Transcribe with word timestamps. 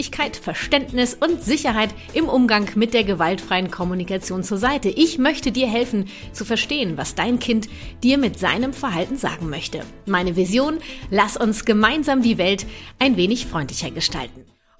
Leichtigkeit, 0.00 0.38
Verständnis 0.38 1.12
und 1.12 1.42
Sicherheit 1.42 1.90
im 2.14 2.26
Umgang 2.26 2.66
mit 2.74 2.94
der 2.94 3.04
gewaltfreien 3.04 3.70
Kommunikation 3.70 4.42
zur 4.42 4.56
Seite. 4.56 4.88
Ich 4.88 5.18
möchte 5.18 5.52
dir 5.52 5.68
helfen 5.68 6.06
zu 6.32 6.46
verstehen, 6.46 6.96
was 6.96 7.14
dein 7.14 7.38
Kind 7.38 7.68
dir 8.02 8.16
mit 8.16 8.38
seinem 8.38 8.72
Verhalten 8.72 9.18
sagen 9.18 9.50
möchte. 9.50 9.80
Meine 10.06 10.36
Vision, 10.36 10.78
lass 11.10 11.36
uns 11.36 11.66
gemeinsam 11.66 12.22
die 12.22 12.38
Welt 12.38 12.64
ein 12.98 13.18
wenig 13.18 13.44
freundlicher 13.44 13.90
gestalten. 13.90 14.46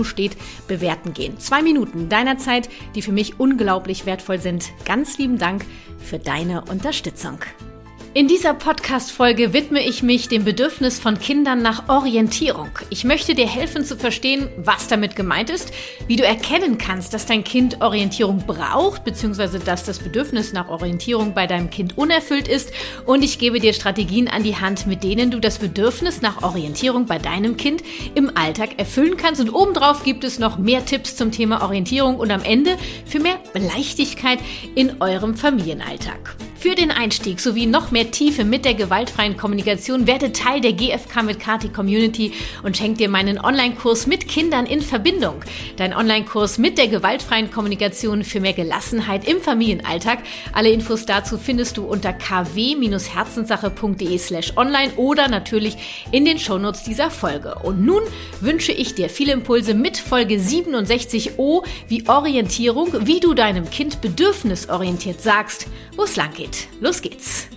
daneben 0.00 0.04
steht, 0.04 0.36
bewerten 0.66 1.12
gehen. 1.12 1.38
Zwei 1.38 1.62
Minuten 1.62 2.08
deiner 2.08 2.38
Zeit, 2.38 2.68
die 2.94 3.02
für 3.02 3.12
mich 3.12 3.38
unglaublich 3.38 4.06
wertvoll 4.06 4.38
sind. 4.38 4.70
Ganz 4.84 5.18
lieben 5.18 5.38
Dank 5.38 5.64
für 5.98 6.18
deine 6.18 6.62
Unterstützung. 6.62 7.38
In 8.12 8.26
dieser 8.26 8.54
Podcast-Folge 8.54 9.52
widme 9.52 9.86
ich 9.86 10.02
mich 10.02 10.26
dem 10.26 10.42
Bedürfnis 10.42 10.98
von 10.98 11.20
Kindern 11.20 11.62
nach 11.62 11.88
Orientierung. 11.88 12.70
Ich 12.90 13.04
möchte 13.04 13.36
dir 13.36 13.46
helfen 13.46 13.84
zu 13.84 13.96
verstehen, 13.96 14.48
was 14.56 14.88
damit 14.88 15.14
gemeint 15.14 15.48
ist, 15.48 15.72
wie 16.08 16.16
du 16.16 16.24
erkennen 16.24 16.76
kannst, 16.76 17.14
dass 17.14 17.26
dein 17.26 17.44
Kind 17.44 17.80
Orientierung 17.80 18.38
braucht, 18.48 19.04
beziehungsweise 19.04 19.60
dass 19.60 19.84
das 19.84 20.00
Bedürfnis 20.00 20.52
nach 20.52 20.70
Orientierung 20.70 21.34
bei 21.34 21.46
deinem 21.46 21.70
Kind 21.70 21.96
unerfüllt 21.96 22.48
ist. 22.48 22.72
Und 23.06 23.22
ich 23.22 23.38
gebe 23.38 23.60
dir 23.60 23.72
Strategien 23.72 24.26
an 24.26 24.42
die 24.42 24.56
Hand, 24.56 24.88
mit 24.88 25.04
denen 25.04 25.30
du 25.30 25.38
das 25.38 25.58
Bedürfnis 25.58 26.20
nach 26.20 26.42
Orientierung 26.42 27.06
bei 27.06 27.18
deinem 27.18 27.56
Kind 27.56 27.84
im 28.16 28.36
Alltag 28.36 28.70
erfüllen 28.76 29.18
kannst. 29.18 29.40
Und 29.40 29.50
obendrauf 29.50 30.02
gibt 30.02 30.24
es 30.24 30.40
noch 30.40 30.58
mehr 30.58 30.84
Tipps 30.84 31.14
zum 31.14 31.30
Thema 31.30 31.62
Orientierung 31.62 32.16
und 32.18 32.32
am 32.32 32.42
Ende 32.42 32.76
für 33.06 33.20
mehr 33.20 33.38
Leichtigkeit 33.54 34.40
in 34.74 35.00
eurem 35.00 35.36
Familienalltag. 35.36 36.34
Für 36.60 36.74
den 36.74 36.90
Einstieg 36.90 37.40
sowie 37.40 37.64
noch 37.64 37.90
mehr 37.90 38.10
Tiefe 38.10 38.44
mit 38.44 38.66
der 38.66 38.74
gewaltfreien 38.74 39.38
Kommunikation 39.38 40.06
werde 40.06 40.32
Teil 40.32 40.60
der 40.60 40.74
GFK 40.74 41.22
mit 41.22 41.40
Kati 41.40 41.70
Community 41.70 42.34
und 42.62 42.76
schenk 42.76 42.98
dir 42.98 43.08
meinen 43.08 43.42
Online-Kurs 43.42 44.06
mit 44.06 44.28
Kindern 44.28 44.66
in 44.66 44.82
Verbindung. 44.82 45.36
Dein 45.78 45.96
Online-Kurs 45.96 46.58
mit 46.58 46.76
der 46.76 46.88
gewaltfreien 46.88 47.50
Kommunikation 47.50 48.24
für 48.24 48.40
mehr 48.40 48.52
Gelassenheit 48.52 49.26
im 49.26 49.40
Familienalltag. 49.40 50.18
Alle 50.52 50.68
Infos 50.68 51.06
dazu 51.06 51.38
findest 51.38 51.78
du 51.78 51.86
unter 51.86 52.12
kw-herzenssache.de 52.12 54.18
slash 54.18 54.54
online 54.58 54.92
oder 54.96 55.28
natürlich 55.28 55.78
in 56.12 56.26
den 56.26 56.38
Shownotes 56.38 56.82
dieser 56.82 57.10
Folge. 57.10 57.54
Und 57.62 57.86
nun 57.86 58.02
wünsche 58.42 58.72
ich 58.72 58.94
dir 58.94 59.08
viele 59.08 59.32
Impulse 59.32 59.72
mit 59.72 59.96
Folge 59.96 60.34
67o 60.34 61.64
wie 61.88 62.06
Orientierung, 62.06 63.06
wie 63.06 63.20
du 63.20 63.32
deinem 63.32 63.70
Kind 63.70 64.02
bedürfnisorientiert 64.02 65.22
sagst, 65.22 65.66
wo 66.00 66.04
es 66.04 66.16
lang 66.16 66.32
geht. 66.32 66.66
Los 66.80 67.02
geht's! 67.02 67.48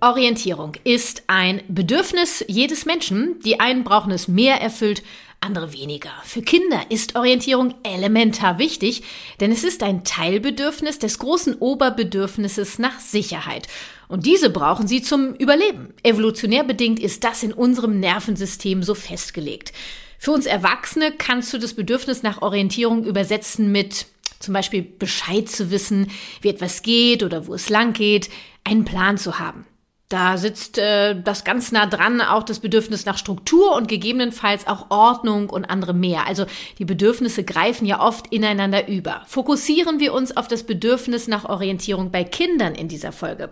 Orientierung 0.00 0.72
ist 0.82 1.24
ein 1.26 1.60
Bedürfnis 1.68 2.42
jedes 2.48 2.86
Menschen. 2.86 3.38
Die 3.44 3.60
einen 3.60 3.84
brauchen 3.84 4.12
es 4.12 4.28
mehr 4.28 4.58
erfüllt, 4.62 5.02
andere 5.40 5.74
weniger. 5.74 6.10
Für 6.24 6.40
Kinder 6.40 6.80
ist 6.88 7.16
Orientierung 7.16 7.74
elementar 7.82 8.56
wichtig, 8.58 9.02
denn 9.40 9.52
es 9.52 9.62
ist 9.62 9.82
ein 9.82 10.04
Teilbedürfnis 10.04 10.98
des 10.98 11.18
großen 11.18 11.56
Oberbedürfnisses 11.56 12.78
nach 12.78 12.98
Sicherheit. 12.98 13.68
Und 14.08 14.24
diese 14.24 14.48
brauchen 14.48 14.88
sie 14.88 15.02
zum 15.02 15.34
Überleben. 15.34 15.92
Evolutionär 16.02 16.64
bedingt 16.64 16.98
ist 16.98 17.24
das 17.24 17.42
in 17.42 17.52
unserem 17.52 18.00
Nervensystem 18.00 18.82
so 18.82 18.94
festgelegt. 18.94 19.74
Für 20.18 20.32
uns 20.32 20.46
Erwachsene 20.46 21.12
kannst 21.12 21.52
du 21.52 21.58
das 21.58 21.74
Bedürfnis 21.74 22.22
nach 22.22 22.40
Orientierung 22.40 23.04
übersetzen 23.04 23.70
mit 23.70 24.06
zum 24.46 24.54
Beispiel 24.54 24.82
Bescheid 24.82 25.48
zu 25.48 25.70
wissen, 25.70 26.10
wie 26.40 26.48
etwas 26.48 26.82
geht 26.82 27.22
oder 27.22 27.46
wo 27.46 27.54
es 27.54 27.68
lang 27.68 27.92
geht, 27.92 28.30
einen 28.64 28.84
Plan 28.84 29.18
zu 29.18 29.38
haben. 29.38 29.66
Da 30.08 30.38
sitzt 30.38 30.78
äh, 30.78 31.20
das 31.20 31.42
ganz 31.42 31.72
nah 31.72 31.84
dran 31.84 32.20
auch 32.20 32.44
das 32.44 32.60
Bedürfnis 32.60 33.06
nach 33.06 33.18
Struktur 33.18 33.74
und 33.74 33.88
gegebenenfalls 33.88 34.68
auch 34.68 34.88
Ordnung 34.90 35.50
und 35.50 35.64
andere 35.64 35.94
mehr. 35.94 36.28
Also 36.28 36.46
die 36.78 36.84
Bedürfnisse 36.84 37.42
greifen 37.42 37.86
ja 37.86 38.00
oft 38.00 38.32
ineinander 38.32 38.86
über. 38.86 39.22
Fokussieren 39.26 39.98
wir 39.98 40.14
uns 40.14 40.36
auf 40.36 40.46
das 40.46 40.62
Bedürfnis 40.62 41.26
nach 41.26 41.44
Orientierung 41.44 42.12
bei 42.12 42.22
Kindern 42.22 42.76
in 42.76 42.86
dieser 42.86 43.10
Folge. 43.10 43.50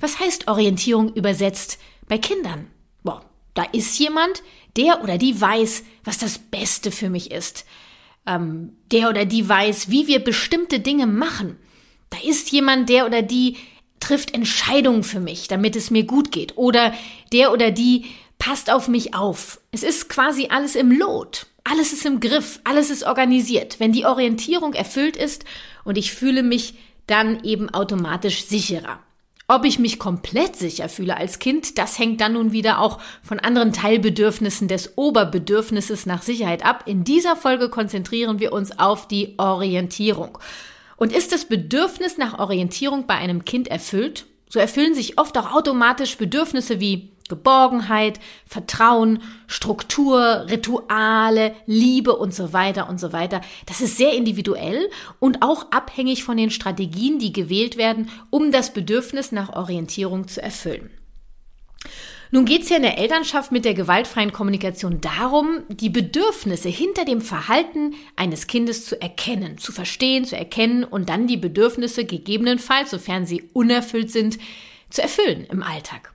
Was 0.00 0.20
heißt 0.20 0.46
Orientierung 0.46 1.14
übersetzt 1.14 1.78
bei 2.06 2.18
Kindern? 2.18 2.66
Boah, 3.02 3.24
da 3.54 3.62
ist 3.72 3.98
jemand, 3.98 4.42
der 4.76 5.02
oder 5.02 5.16
die 5.16 5.40
weiß, 5.40 5.84
was 6.04 6.18
das 6.18 6.38
Beste 6.38 6.90
für 6.90 7.08
mich 7.08 7.30
ist 7.30 7.64
ähm, 8.26 8.72
der 8.92 9.10
oder 9.10 9.24
die 9.24 9.48
weiß, 9.48 9.90
wie 9.90 10.06
wir 10.06 10.20
bestimmte 10.20 10.80
Dinge 10.80 11.06
machen. 11.06 11.56
Da 12.10 12.18
ist 12.26 12.50
jemand, 12.52 12.88
der 12.88 13.06
oder 13.06 13.22
die 13.22 13.56
trifft 14.00 14.34
Entscheidungen 14.34 15.02
für 15.02 15.20
mich, 15.20 15.48
damit 15.48 15.76
es 15.76 15.90
mir 15.90 16.04
gut 16.04 16.30
geht. 16.30 16.56
Oder 16.56 16.92
der 17.32 17.52
oder 17.52 17.70
die 17.70 18.06
passt 18.38 18.70
auf 18.70 18.88
mich 18.88 19.14
auf. 19.14 19.60
Es 19.70 19.82
ist 19.82 20.08
quasi 20.08 20.48
alles 20.50 20.76
im 20.76 20.90
Lot. 20.90 21.46
Alles 21.64 21.94
ist 21.94 22.04
im 22.04 22.20
Griff, 22.20 22.60
alles 22.64 22.90
ist 22.90 23.04
organisiert. 23.04 23.80
Wenn 23.80 23.92
die 23.92 24.04
Orientierung 24.04 24.74
erfüllt 24.74 25.16
ist 25.16 25.44
und 25.84 25.96
ich 25.96 26.12
fühle 26.12 26.42
mich 26.42 26.74
dann 27.06 27.42
eben 27.42 27.70
automatisch 27.70 28.44
sicherer. 28.44 29.00
Ob 29.46 29.66
ich 29.66 29.78
mich 29.78 29.98
komplett 29.98 30.56
sicher 30.56 30.88
fühle 30.88 31.18
als 31.18 31.38
Kind, 31.38 31.76
das 31.76 31.98
hängt 31.98 32.22
dann 32.22 32.32
nun 32.32 32.52
wieder 32.52 32.78
auch 32.78 32.98
von 33.22 33.38
anderen 33.38 33.74
Teilbedürfnissen 33.74 34.68
des 34.68 34.96
Oberbedürfnisses 34.96 36.06
nach 36.06 36.22
Sicherheit 36.22 36.64
ab. 36.64 36.84
In 36.86 37.04
dieser 37.04 37.36
Folge 37.36 37.68
konzentrieren 37.68 38.38
wir 38.38 38.52
uns 38.54 38.78
auf 38.78 39.06
die 39.06 39.34
Orientierung. 39.36 40.38
Und 40.96 41.12
ist 41.12 41.32
das 41.32 41.44
Bedürfnis 41.44 42.16
nach 42.16 42.38
Orientierung 42.38 43.06
bei 43.06 43.16
einem 43.16 43.44
Kind 43.44 43.68
erfüllt, 43.68 44.24
so 44.48 44.60
erfüllen 44.60 44.94
sich 44.94 45.18
oft 45.18 45.36
auch 45.36 45.52
automatisch 45.52 46.16
Bedürfnisse 46.16 46.80
wie 46.80 47.10
Geborgenheit, 47.28 48.20
Vertrauen, 48.46 49.22
Struktur, 49.46 50.46
Rituale, 50.50 51.54
Liebe 51.64 52.14
und 52.16 52.34
so 52.34 52.52
weiter 52.52 52.88
und 52.88 53.00
so 53.00 53.12
weiter. 53.12 53.40
Das 53.66 53.80
ist 53.80 53.96
sehr 53.96 54.12
individuell 54.12 54.90
und 55.20 55.42
auch 55.42 55.70
abhängig 55.70 56.22
von 56.22 56.36
den 56.36 56.50
Strategien, 56.50 57.18
die 57.18 57.32
gewählt 57.32 57.76
werden, 57.76 58.10
um 58.30 58.52
das 58.52 58.72
Bedürfnis 58.72 59.32
nach 59.32 59.54
Orientierung 59.54 60.28
zu 60.28 60.42
erfüllen. 60.42 60.90
Nun 62.30 62.46
geht 62.46 62.62
es 62.62 62.68
ja 62.68 62.76
in 62.76 62.82
der 62.82 62.98
Elternschaft 62.98 63.52
mit 63.52 63.64
der 63.64 63.74
gewaltfreien 63.74 64.32
Kommunikation 64.32 65.00
darum, 65.00 65.62
die 65.68 65.90
Bedürfnisse 65.90 66.68
hinter 66.68 67.04
dem 67.04 67.20
Verhalten 67.20 67.94
eines 68.16 68.48
Kindes 68.48 68.86
zu 68.86 69.00
erkennen, 69.00 69.56
zu 69.58 69.72
verstehen, 69.72 70.24
zu 70.24 70.36
erkennen 70.36 70.84
und 70.84 71.08
dann 71.08 71.26
die 71.26 71.36
Bedürfnisse 71.36 72.04
gegebenenfalls, 72.04 72.90
sofern 72.90 73.24
sie 73.24 73.44
unerfüllt 73.52 74.10
sind, 74.10 74.38
zu 74.90 75.00
erfüllen 75.00 75.46
im 75.50 75.62
Alltag. 75.62 76.13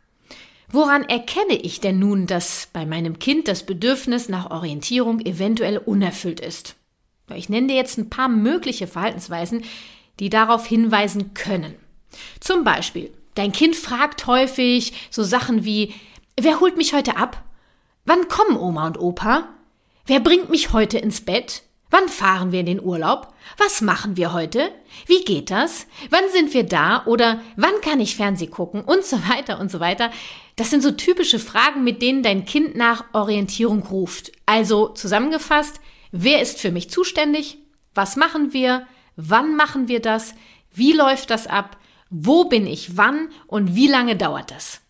Woran 0.71 1.03
erkenne 1.03 1.55
ich 1.55 1.79
denn 1.79 1.97
nun, 1.97 2.27
dass 2.27 2.69
bei 2.71 2.85
meinem 2.85 3.17
Kind 3.17 3.47
das 3.47 3.65
Bedürfnis 3.65 4.29
nach 4.29 4.51
Orientierung 4.51 5.19
eventuell 5.21 5.77
unerfüllt 5.77 6.39
ist? 6.39 6.75
Ich 7.33 7.49
nenne 7.49 7.67
dir 7.67 7.75
jetzt 7.75 7.97
ein 7.97 8.09
paar 8.09 8.29
mögliche 8.29 8.87
Verhaltensweisen, 8.87 9.63
die 10.19 10.29
darauf 10.29 10.67
hinweisen 10.67 11.33
können. 11.33 11.75
Zum 12.39 12.63
Beispiel, 12.63 13.11
dein 13.35 13.51
Kind 13.51 13.75
fragt 13.75 14.27
häufig 14.27 14.93
so 15.09 15.23
Sachen 15.23 15.65
wie, 15.65 15.93
wer 16.39 16.59
holt 16.59 16.77
mich 16.77 16.93
heute 16.93 17.17
ab? 17.17 17.43
Wann 18.05 18.27
kommen 18.27 18.57
Oma 18.57 18.87
und 18.87 18.99
Opa? 18.99 19.47
Wer 20.05 20.19
bringt 20.19 20.49
mich 20.49 20.73
heute 20.73 20.97
ins 20.97 21.21
Bett? 21.21 21.63
Wann 21.91 22.07
fahren 22.07 22.51
wir 22.51 22.59
in 22.59 22.67
den 22.67 22.83
Urlaub? 22.83 23.33
Was 23.57 23.81
machen 23.81 24.15
wir 24.15 24.31
heute? 24.31 24.71
Wie 25.07 25.23
geht 25.23 25.49
das? 25.49 25.87
Wann 26.11 26.23
sind 26.31 26.53
wir 26.53 26.63
da? 26.63 27.03
Oder 27.05 27.41
wann 27.55 27.81
kann 27.81 27.99
ich 27.99 28.15
Fernseh 28.15 28.47
gucken? 28.47 28.81
Und 28.83 29.03
so 29.03 29.17
weiter 29.27 29.59
und 29.59 29.71
so 29.71 29.79
weiter. 29.79 30.11
Das 30.59 30.71
sind 30.71 30.83
so 30.83 30.91
typische 30.91 31.39
Fragen, 31.39 31.85
mit 31.85 32.01
denen 32.01 32.21
dein 32.21 32.43
Kind 32.43 32.75
nach 32.75 33.05
Orientierung 33.13 33.81
ruft. 33.81 34.33
Also 34.45 34.89
zusammengefasst, 34.89 35.79
wer 36.11 36.41
ist 36.41 36.59
für 36.59 36.69
mich 36.69 36.89
zuständig? 36.89 37.59
Was 37.95 38.17
machen 38.17 38.51
wir? 38.51 38.85
Wann 39.15 39.55
machen 39.55 39.87
wir 39.87 40.01
das? 40.01 40.35
Wie 40.69 40.91
läuft 40.91 41.29
das 41.29 41.47
ab? 41.47 41.77
Wo 42.09 42.43
bin 42.43 42.67
ich 42.67 42.97
wann? 42.97 43.29
Und 43.47 43.73
wie 43.73 43.87
lange 43.87 44.17
dauert 44.17 44.51
das? 44.51 44.81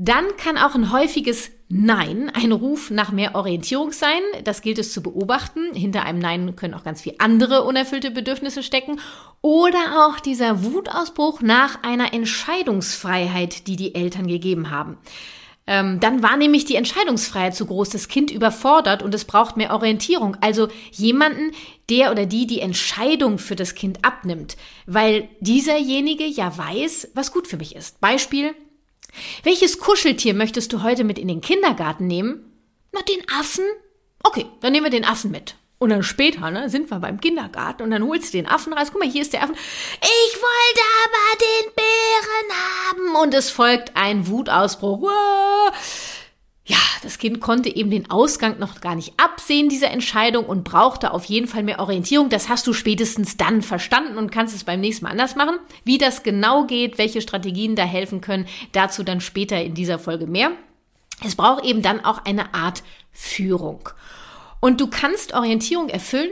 Dann 0.00 0.36
kann 0.36 0.58
auch 0.58 0.76
ein 0.76 0.92
häufiges 0.92 1.50
Nein 1.68 2.30
ein 2.32 2.52
Ruf 2.52 2.88
nach 2.90 3.10
mehr 3.10 3.34
Orientierung 3.34 3.90
sein. 3.90 4.20
Das 4.44 4.62
gilt 4.62 4.78
es 4.78 4.92
zu 4.92 5.02
beobachten. 5.02 5.74
Hinter 5.74 6.04
einem 6.04 6.20
Nein 6.20 6.54
können 6.54 6.74
auch 6.74 6.84
ganz 6.84 7.02
viele 7.02 7.18
andere 7.18 7.64
unerfüllte 7.64 8.12
Bedürfnisse 8.12 8.62
stecken. 8.62 9.00
Oder 9.42 10.06
auch 10.06 10.20
dieser 10.20 10.62
Wutausbruch 10.62 11.42
nach 11.42 11.82
einer 11.82 12.14
Entscheidungsfreiheit, 12.14 13.66
die 13.66 13.74
die 13.74 13.96
Eltern 13.96 14.28
gegeben 14.28 14.70
haben. 14.70 14.98
Ähm, 15.66 15.98
dann 15.98 16.22
war 16.22 16.36
nämlich 16.36 16.64
die 16.64 16.76
Entscheidungsfreiheit 16.76 17.56
zu 17.56 17.66
groß, 17.66 17.90
das 17.90 18.06
Kind 18.06 18.30
überfordert 18.30 19.02
und 19.02 19.12
es 19.16 19.24
braucht 19.24 19.56
mehr 19.56 19.74
Orientierung. 19.74 20.36
Also 20.40 20.68
jemanden, 20.92 21.50
der 21.90 22.12
oder 22.12 22.24
die 22.24 22.46
die 22.46 22.60
Entscheidung 22.60 23.38
für 23.38 23.56
das 23.56 23.74
Kind 23.74 24.04
abnimmt, 24.04 24.56
weil 24.86 25.28
dieserjenige 25.40 26.24
ja 26.24 26.56
weiß, 26.56 27.10
was 27.14 27.32
gut 27.32 27.48
für 27.48 27.56
mich 27.56 27.74
ist. 27.74 28.00
Beispiel, 28.00 28.54
welches 29.42 29.78
Kuscheltier 29.78 30.34
möchtest 30.34 30.72
du 30.72 30.82
heute 30.82 31.04
mit 31.04 31.18
in 31.18 31.28
den 31.28 31.40
Kindergarten 31.40 32.06
nehmen? 32.06 32.52
Na, 32.92 33.00
den 33.02 33.22
Affen? 33.38 33.64
Okay, 34.22 34.46
dann 34.60 34.72
nehmen 34.72 34.86
wir 34.86 34.90
den 34.90 35.04
Affen 35.04 35.30
mit. 35.30 35.56
Und 35.78 35.90
dann 35.90 36.02
später, 36.02 36.50
ne, 36.50 36.68
sind 36.68 36.90
wir 36.90 36.98
beim 36.98 37.20
Kindergarten 37.20 37.82
und 37.82 37.92
dann 37.92 38.04
holst 38.04 38.34
du 38.34 38.38
den 38.38 38.48
Affen 38.48 38.72
raus. 38.72 38.88
Guck 38.90 39.00
mal, 39.00 39.08
hier 39.10 39.22
ist 39.22 39.32
der 39.32 39.44
Affen. 39.44 39.54
Ich 39.54 40.36
wollte 40.36 40.80
aber 41.04 41.38
den 41.38 41.74
Bären 41.76 43.12
haben. 43.12 43.22
Und 43.22 43.34
es 43.34 43.50
folgt 43.50 43.96
ein 43.96 44.26
Wutausbruch. 44.26 45.02
Uah. 45.02 45.72
Ja, 46.68 46.76
das 47.02 47.16
Kind 47.16 47.40
konnte 47.40 47.74
eben 47.74 47.90
den 47.90 48.10
Ausgang 48.10 48.58
noch 48.58 48.82
gar 48.82 48.94
nicht 48.94 49.14
absehen 49.16 49.70
dieser 49.70 49.90
Entscheidung 49.90 50.44
und 50.44 50.64
brauchte 50.64 51.14
auf 51.14 51.24
jeden 51.24 51.46
Fall 51.46 51.62
mehr 51.62 51.80
Orientierung. 51.80 52.28
Das 52.28 52.50
hast 52.50 52.66
du 52.66 52.74
spätestens 52.74 53.38
dann 53.38 53.62
verstanden 53.62 54.18
und 54.18 54.30
kannst 54.30 54.54
es 54.54 54.64
beim 54.64 54.80
nächsten 54.80 55.06
Mal 55.06 55.12
anders 55.12 55.34
machen. 55.34 55.58
Wie 55.84 55.96
das 55.96 56.22
genau 56.22 56.66
geht, 56.66 56.98
welche 56.98 57.22
Strategien 57.22 57.74
da 57.74 57.84
helfen 57.84 58.20
können, 58.20 58.46
dazu 58.72 59.02
dann 59.02 59.22
später 59.22 59.62
in 59.62 59.72
dieser 59.72 59.98
Folge 59.98 60.26
mehr. 60.26 60.50
Es 61.24 61.36
braucht 61.36 61.64
eben 61.64 61.80
dann 61.80 62.04
auch 62.04 62.26
eine 62.26 62.52
Art 62.52 62.82
Führung. 63.12 63.88
Und 64.60 64.82
du 64.82 64.88
kannst 64.88 65.32
Orientierung 65.32 65.88
erfüllen, 65.88 66.30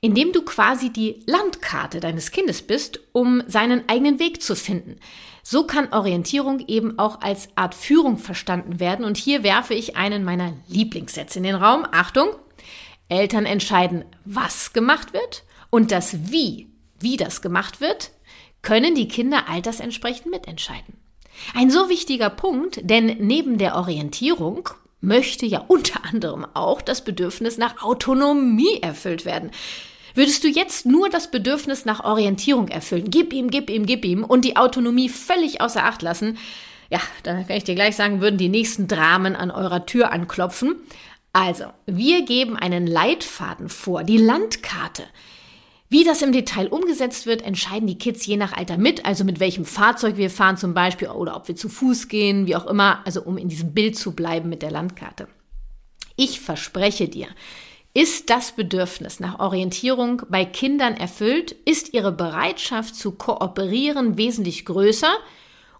indem 0.00 0.32
du 0.32 0.42
quasi 0.42 0.90
die 0.90 1.22
Landkarte 1.26 2.00
deines 2.00 2.32
Kindes 2.32 2.62
bist, 2.62 2.98
um 3.12 3.44
seinen 3.46 3.88
eigenen 3.88 4.18
Weg 4.18 4.42
zu 4.42 4.56
finden. 4.56 4.96
So 5.50 5.64
kann 5.64 5.94
Orientierung 5.94 6.60
eben 6.68 6.98
auch 6.98 7.22
als 7.22 7.48
Art 7.54 7.74
Führung 7.74 8.18
verstanden 8.18 8.80
werden. 8.80 9.02
Und 9.06 9.16
hier 9.16 9.42
werfe 9.42 9.72
ich 9.72 9.96
einen 9.96 10.22
meiner 10.22 10.52
Lieblingssätze 10.66 11.38
in 11.38 11.44
den 11.44 11.54
Raum. 11.54 11.86
Achtung! 11.90 12.28
Eltern 13.08 13.46
entscheiden, 13.46 14.04
was 14.26 14.74
gemacht 14.74 15.14
wird 15.14 15.44
und 15.70 15.90
das 15.90 16.30
Wie, 16.30 16.68
wie 17.00 17.16
das 17.16 17.40
gemacht 17.40 17.80
wird, 17.80 18.10
können 18.60 18.94
die 18.94 19.08
Kinder 19.08 19.48
altersentsprechend 19.48 20.26
mitentscheiden. 20.30 20.98
Ein 21.54 21.70
so 21.70 21.88
wichtiger 21.88 22.28
Punkt, 22.28 22.80
denn 22.82 23.16
neben 23.18 23.56
der 23.56 23.76
Orientierung 23.76 24.68
möchte 25.00 25.46
ja 25.46 25.64
unter 25.66 26.04
anderem 26.04 26.46
auch 26.52 26.82
das 26.82 27.04
Bedürfnis 27.04 27.56
nach 27.56 27.82
Autonomie 27.82 28.82
erfüllt 28.82 29.24
werden. 29.24 29.52
Würdest 30.14 30.44
du 30.44 30.48
jetzt 30.48 30.86
nur 30.86 31.08
das 31.08 31.30
Bedürfnis 31.30 31.84
nach 31.84 32.04
Orientierung 32.04 32.68
erfüllen, 32.68 33.10
gib 33.10 33.32
ihm, 33.32 33.50
gib 33.50 33.70
ihm, 33.70 33.86
gib 33.86 34.04
ihm 34.04 34.24
und 34.24 34.44
die 34.44 34.56
Autonomie 34.56 35.08
völlig 35.08 35.60
außer 35.60 35.84
Acht 35.84 36.02
lassen, 36.02 36.38
ja, 36.90 37.00
dann 37.22 37.46
kann 37.46 37.56
ich 37.56 37.64
dir 37.64 37.74
gleich 37.74 37.96
sagen, 37.96 38.20
würden 38.20 38.38
die 38.38 38.48
nächsten 38.48 38.88
Dramen 38.88 39.36
an 39.36 39.50
eurer 39.50 39.84
Tür 39.84 40.10
anklopfen. 40.10 40.76
Also, 41.32 41.66
wir 41.86 42.24
geben 42.24 42.56
einen 42.56 42.86
Leitfaden 42.86 43.68
vor, 43.68 44.04
die 44.04 44.16
Landkarte. 44.16 45.04
Wie 45.90 46.04
das 46.04 46.20
im 46.20 46.32
Detail 46.32 46.68
umgesetzt 46.68 47.26
wird, 47.26 47.42
entscheiden 47.42 47.86
die 47.86 47.98
Kids 47.98 48.26
je 48.26 48.36
nach 48.36 48.52
Alter 48.52 48.76
mit, 48.76 49.06
also 49.06 49.24
mit 49.24 49.40
welchem 49.40 49.64
Fahrzeug 49.64 50.16
wir 50.16 50.30
fahren 50.30 50.58
zum 50.58 50.74
Beispiel 50.74 51.08
oder 51.08 51.34
ob 51.36 51.48
wir 51.48 51.56
zu 51.56 51.68
Fuß 51.68 52.08
gehen, 52.08 52.46
wie 52.46 52.56
auch 52.56 52.66
immer, 52.66 53.00
also 53.06 53.22
um 53.22 53.38
in 53.38 53.48
diesem 53.48 53.72
Bild 53.72 53.96
zu 53.96 54.14
bleiben 54.14 54.48
mit 54.48 54.62
der 54.62 54.70
Landkarte. 54.70 55.28
Ich 56.16 56.40
verspreche 56.40 57.08
dir, 57.08 57.28
ist 57.98 58.30
das 58.30 58.52
Bedürfnis 58.52 59.18
nach 59.18 59.40
Orientierung 59.40 60.22
bei 60.28 60.44
Kindern 60.44 60.96
erfüllt? 60.96 61.50
Ist 61.64 61.94
ihre 61.94 62.12
Bereitschaft 62.12 62.94
zu 62.94 63.10
kooperieren 63.10 64.16
wesentlich 64.16 64.64
größer? 64.64 65.10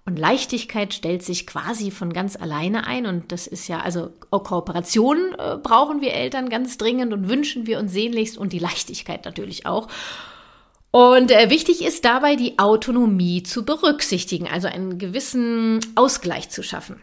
Und 0.04 0.18
Leichtigkeit 0.18 0.92
stellt 0.92 1.22
sich 1.22 1.46
quasi 1.46 1.92
von 1.92 2.12
ganz 2.12 2.34
alleine 2.34 2.88
ein. 2.88 3.06
Und 3.06 3.30
das 3.30 3.46
ist 3.46 3.68
ja, 3.68 3.78
also 3.78 4.10
Kooperation 4.30 5.32
äh, 5.38 5.58
brauchen 5.58 6.00
wir 6.00 6.12
Eltern 6.12 6.48
ganz 6.48 6.76
dringend 6.76 7.12
und 7.12 7.28
wünschen 7.28 7.68
wir 7.68 7.78
uns 7.78 7.92
sehnlichst 7.92 8.36
und 8.36 8.52
die 8.52 8.58
Leichtigkeit 8.58 9.24
natürlich 9.24 9.64
auch. 9.64 9.86
Und 10.90 11.30
äh, 11.30 11.50
wichtig 11.50 11.84
ist 11.84 12.04
dabei, 12.04 12.34
die 12.34 12.58
Autonomie 12.58 13.44
zu 13.44 13.64
berücksichtigen, 13.64 14.48
also 14.48 14.66
einen 14.66 14.98
gewissen 14.98 15.78
Ausgleich 15.94 16.50
zu 16.50 16.64
schaffen. 16.64 17.00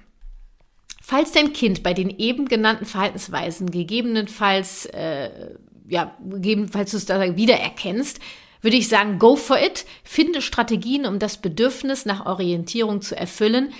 Falls 1.07 1.31
dein 1.33 1.53
Kind 1.53 1.83
bei 1.83 1.93
den 1.93 2.09
eben 2.09 2.47
genannten 2.47 2.87
Verhaltensweisen 2.87 3.69
gegebenenfalls, 3.69 4.87
äh, 4.87 5.51
ja, 5.87 6.17
gegebenenfalls 6.19 6.89
du 6.89 6.97
es 6.97 7.05
da 7.05 7.37
wiedererkennst, 7.37 8.19
würde 8.61 8.77
ich 8.77 8.87
sagen, 8.87 9.19
go 9.19 9.35
for 9.35 9.61
it. 9.61 9.85
Finde 10.03 10.41
Strategien, 10.41 11.05
um 11.05 11.19
das 11.19 11.37
Bedürfnis 11.37 12.07
nach 12.07 12.25
Orientierung 12.25 13.03
zu 13.03 13.15
erfüllen. 13.15 13.71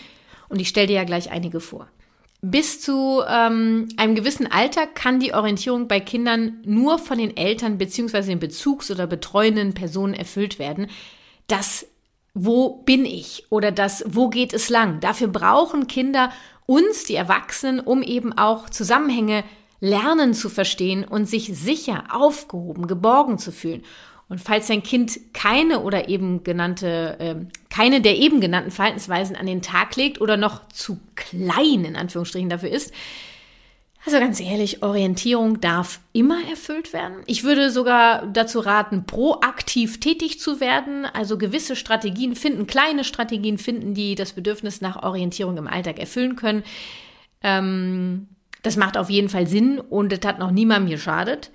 Und 0.50 0.62
ich 0.62 0.68
stelle 0.68 0.86
dir 0.86 0.98
ja 0.98 1.04
gleich 1.04 1.32
einige 1.32 1.62
vor. 1.62 1.88
Bis 2.44 2.80
zu 2.80 3.24
ähm, 3.28 3.88
einem 3.98 4.14
gewissen 4.14 4.52
Alter 4.52 4.86
kann 4.86 5.20
die 5.20 5.34
Orientierung 5.34 5.88
bei 5.88 6.00
Kindern 6.00 6.62
nur 6.64 7.00
von 7.00 7.18
den 7.18 7.36
Eltern 7.36 7.80
beziehungsweise 7.80 8.30
den 8.30 8.40
Bezugs- 8.40 8.92
oder 8.92 9.08
betreuenden 9.08 9.74
Personen 9.74 10.14
erfüllt 10.14 10.60
werden. 10.60 10.92
Das 11.48 11.88
wo 12.36 12.84
bin 12.84 13.06
ich 13.06 13.46
oder 13.50 13.72
das 13.72 14.04
wo 14.06 14.30
geht 14.30 14.54
es 14.54 14.70
lang. 14.70 15.00
Dafür 15.00 15.30
brauchen 15.30 15.88
Kinder 15.88 16.32
uns, 16.66 17.04
die 17.04 17.16
Erwachsenen, 17.16 17.80
um 17.80 18.02
eben 18.02 18.38
auch 18.38 18.70
Zusammenhänge 18.70 19.44
lernen 19.80 20.34
zu 20.34 20.50
verstehen 20.50 21.04
und 21.04 21.28
sich 21.28 21.52
sicher, 21.54 22.06
aufgehoben, 22.10 22.88
geborgen 22.88 23.38
zu 23.38 23.52
fühlen. 23.52 23.84
Und 24.28 24.42
falls 24.42 24.68
dein 24.68 24.82
Kind 24.82 25.20
keine 25.34 25.82
oder 25.82 26.10
eben 26.10 26.44
genannte, 26.44 27.20
äh, 27.20 27.36
keine 27.70 28.02
der 28.02 28.18
eben 28.18 28.42
genannten 28.42 28.72
Verhaltensweisen 28.72 29.36
an 29.36 29.46
den 29.46 29.62
Tag 29.62 29.96
legt 29.96 30.20
oder 30.20 30.36
noch 30.36 30.68
zu 30.70 31.00
klein 31.16 31.86
in 31.86 31.96
Anführungsstrichen 31.96 32.50
dafür 32.50 32.72
ist, 32.72 32.92
also 34.06 34.20
ganz 34.20 34.40
ehrlich, 34.40 34.84
Orientierung 34.84 35.60
darf 35.62 36.00
immer 36.14 36.38
erfüllt 36.50 36.94
werden. 36.94 37.24
Ich 37.26 37.44
würde 37.44 37.72
sogar 37.72 38.28
dazu 38.28 38.60
raten, 38.60 39.06
proaktiv 39.06 40.00
tätig 40.00 40.40
zu 40.40 40.60
werden, 40.60 41.06
also 41.06 41.38
gewisse 41.38 41.76
Strategien 41.76 42.36
finden, 42.36 42.68
kleine 42.68 43.04
Strategien 43.04 43.58
finden, 43.58 43.94
die 43.94 44.16
das 44.16 44.34
Bedürfnis 44.34 44.82
nach 44.82 45.04
Orientierung 45.04 45.58
im 45.58 45.68
Alltag 45.68 46.00
erfüllen 46.00 46.36
können. 46.36 46.64
Ähm, 47.42 48.28
das 48.62 48.78
macht 48.78 48.98
auf 48.98 49.10
jeden 49.10 49.30
Fall 49.30 49.48
Sinn 49.48 49.80
und 49.80 50.14
es 50.14 50.26
hat 50.26 50.40
noch 50.40 50.52
niemandem 50.52 50.92
geschadet. 50.92 51.52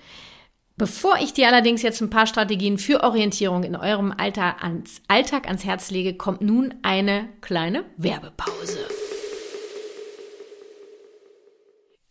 Bevor 0.77 1.19
ich 1.21 1.35
dir 1.35 1.47
allerdings 1.47 1.83
jetzt 1.83 2.01
ein 2.01 2.09
paar 2.09 2.27
Strategien 2.27 2.79
für 2.79 3.03
Orientierung 3.05 3.65
in 3.65 3.77
eurem 3.77 4.13
Alltag 4.17 4.63
ans, 4.63 5.03
Alltag 5.09 5.47
ans 5.47 5.65
Herz 5.65 5.91
lege, 5.91 6.15
kommt 6.15 6.41
nun 6.41 6.75
eine 6.83 7.29
kleine 7.43 7.85
Werbepause. 7.97 8.79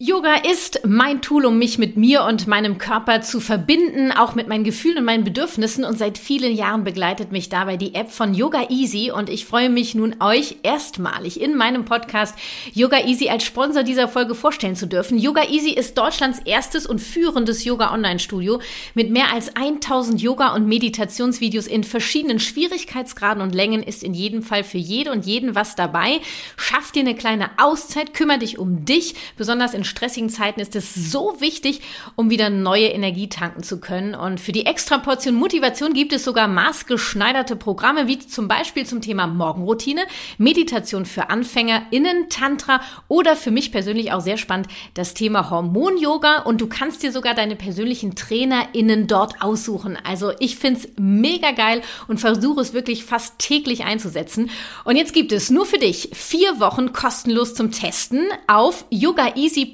Yoga 0.01 0.35
ist 0.49 0.79
mein 0.85 1.21
Tool, 1.21 1.45
um 1.45 1.59
mich 1.59 1.77
mit 1.77 1.97
mir 1.97 2.23
und 2.23 2.47
meinem 2.47 2.77
Körper 2.77 3.19
zu 3.19 3.41
verbinden, 3.41 4.13
auch 4.13 4.33
mit 4.33 4.47
meinen 4.47 4.63
Gefühlen 4.63 4.99
und 4.99 5.03
meinen 5.03 5.25
Bedürfnissen. 5.25 5.83
Und 5.83 5.97
seit 5.97 6.17
vielen 6.17 6.55
Jahren 6.55 6.85
begleitet 6.85 7.33
mich 7.33 7.49
dabei 7.49 7.75
die 7.75 7.95
App 7.95 8.09
von 8.09 8.33
Yoga 8.33 8.69
Easy. 8.69 9.11
Und 9.11 9.29
ich 9.29 9.45
freue 9.45 9.69
mich 9.69 9.95
nun, 9.95 10.15
euch 10.21 10.55
erstmalig 10.63 11.41
in 11.41 11.57
meinem 11.57 11.83
Podcast 11.83 12.33
Yoga 12.73 13.05
Easy 13.07 13.27
als 13.27 13.43
Sponsor 13.43 13.83
dieser 13.83 14.07
Folge 14.07 14.35
vorstellen 14.35 14.77
zu 14.77 14.87
dürfen. 14.87 15.17
Yoga 15.17 15.49
Easy 15.49 15.71
ist 15.71 15.97
Deutschlands 15.97 16.39
erstes 16.45 16.85
und 16.85 16.99
führendes 16.99 17.65
Yoga-Online-Studio 17.65 18.61
mit 18.93 19.11
mehr 19.11 19.33
als 19.33 19.53
1000 19.57 20.21
Yoga- 20.21 20.55
und 20.55 20.65
Meditationsvideos 20.65 21.67
in 21.67 21.83
verschiedenen 21.83 22.39
Schwierigkeitsgraden 22.39 23.43
und 23.43 23.53
Längen 23.53 23.83
ist 23.83 24.03
in 24.03 24.13
jedem 24.13 24.43
Fall 24.43 24.63
für 24.63 24.77
jede 24.77 25.11
und 25.11 25.25
jeden 25.25 25.55
was 25.55 25.75
dabei. 25.75 26.21
Schaff 26.55 26.93
dir 26.93 27.01
eine 27.01 27.15
kleine 27.15 27.49
Auszeit, 27.57 28.13
kümmere 28.13 28.39
dich 28.39 28.57
um 28.57 28.85
dich, 28.85 29.15
besonders 29.35 29.73
in 29.73 29.88
stressigen 29.89 30.29
Zeiten 30.29 30.59
ist 30.59 30.75
es 30.75 30.93
so 30.93 31.35
wichtig, 31.39 31.81
um 32.15 32.29
wieder 32.29 32.49
neue 32.49 32.87
Energie 32.87 33.27
tanken 33.27 33.63
zu 33.63 33.79
können. 33.79 34.15
Und 34.15 34.39
für 34.39 34.51
die 34.51 34.65
extra 34.65 34.97
Portion 34.97 35.35
Motivation 35.35 35.93
gibt 35.93 36.13
es 36.13 36.23
sogar 36.23 36.47
maßgeschneiderte 36.47 37.55
Programme, 37.55 38.07
wie 38.07 38.19
zum 38.19 38.47
Beispiel 38.47 38.85
zum 38.85 39.01
Thema 39.01 39.27
Morgenroutine, 39.27 40.01
Meditation 40.37 41.05
für 41.05 41.29
AnfängerInnen, 41.29 42.29
Tantra 42.29 42.81
oder 43.07 43.35
für 43.35 43.51
mich 43.51 43.71
persönlich 43.71 44.11
auch 44.11 44.21
sehr 44.21 44.37
spannend 44.37 44.67
das 44.93 45.13
Thema 45.13 45.49
Hormon-Yoga. 45.49 46.43
Und 46.43 46.61
du 46.61 46.67
kannst 46.67 47.03
dir 47.03 47.11
sogar 47.11 47.33
deine 47.33 47.55
persönlichen 47.55 48.15
TrainerInnen 48.15 49.07
dort 49.07 49.41
aussuchen. 49.41 49.97
Also 50.03 50.31
ich 50.39 50.57
finde 50.57 50.79
es 50.79 50.89
mega 50.97 51.51
geil 51.51 51.81
und 52.07 52.19
versuche 52.19 52.61
es 52.61 52.73
wirklich 52.73 53.03
fast 53.03 53.39
täglich 53.39 53.83
einzusetzen. 53.83 54.51
Und 54.85 54.95
jetzt 54.95 55.13
gibt 55.13 55.31
es 55.31 55.49
nur 55.49 55.65
für 55.65 55.79
dich 55.79 56.09
vier 56.13 56.59
Wochen 56.59 56.93
kostenlos 56.93 57.53
zum 57.53 57.71
Testen 57.71 58.27
auf 58.47 58.85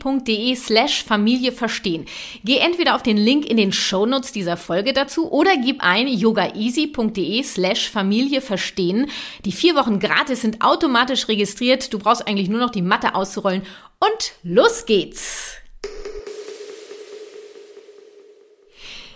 yogaeasy.de 0.06 0.56
slash 0.56 1.04
Familie 1.04 1.52
verstehen. 1.52 2.06
Geh 2.44 2.58
entweder 2.58 2.96
auf 2.96 3.04
den 3.04 3.18
Link 3.18 3.46
in 3.46 3.58
den 3.58 3.74
Shownotes 3.74 4.32
dieser 4.32 4.58
Folge 4.58 4.94
dazu 4.94 5.32
oder 5.32 5.58
gib 5.58 5.82
ein 5.82 6.08
yogaeasy.de 6.08 7.44
slash 7.44 7.90
Familie 7.90 8.42
verstehen. 8.42 9.10
Die 9.44 9.52
vier 9.52 9.76
Wochen 9.76 10.00
gratis 10.00 10.42
sind 10.42 10.62
automatisch 10.62 11.28
registriert. 11.28 11.94
Du 11.94 12.00
brauchst 12.00 12.28
eigentlich 12.28 12.50
nur 12.50 12.60
noch 12.60 12.72
die 12.72 12.82
Matte 12.82 13.16
auszurollen 13.16 13.64
und 14.00 14.34
los 14.44 14.86
geht's! 14.86 15.58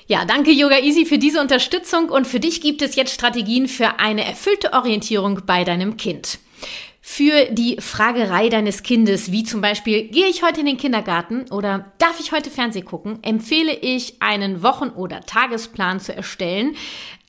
Ja, 0.08 0.26
danke 0.26 0.50
Yoga 0.50 0.80
Easy 0.80 1.06
für 1.06 1.20
diese 1.20 1.40
Unterstützung 1.40 2.10
und 2.10 2.26
für 2.26 2.40
dich 2.40 2.62
gibt 2.62 2.82
es 2.82 2.96
jetzt 2.96 3.14
Strategien 3.14 3.68
für 3.68 4.00
eine 4.00 4.26
erfüllte 4.26 4.74
Orientierung 4.74 5.42
bei 5.46 5.64
deinem 5.64 5.98
Kind. 5.98 6.40
Für 7.12 7.46
die 7.50 7.76
Fragerei 7.80 8.50
deines 8.50 8.84
Kindes, 8.84 9.32
wie 9.32 9.44
zum 9.44 9.62
Beispiel, 9.62 10.08
gehe 10.10 10.28
ich 10.28 10.44
heute 10.44 10.60
in 10.60 10.68
den 10.68 10.78
Kindergarten 10.78 11.50
oder 11.50 11.92
darf 11.98 12.20
ich 12.20 12.32
heute 12.32 12.52
Fernseh 12.52 12.82
gucken, 12.82 13.18
empfehle 13.24 13.74
ich 13.74 14.22
einen 14.22 14.62
Wochen- 14.62 14.92
oder 14.92 15.22
Tagesplan 15.22 16.00
zu 16.00 16.16
erstellen. 16.16 16.76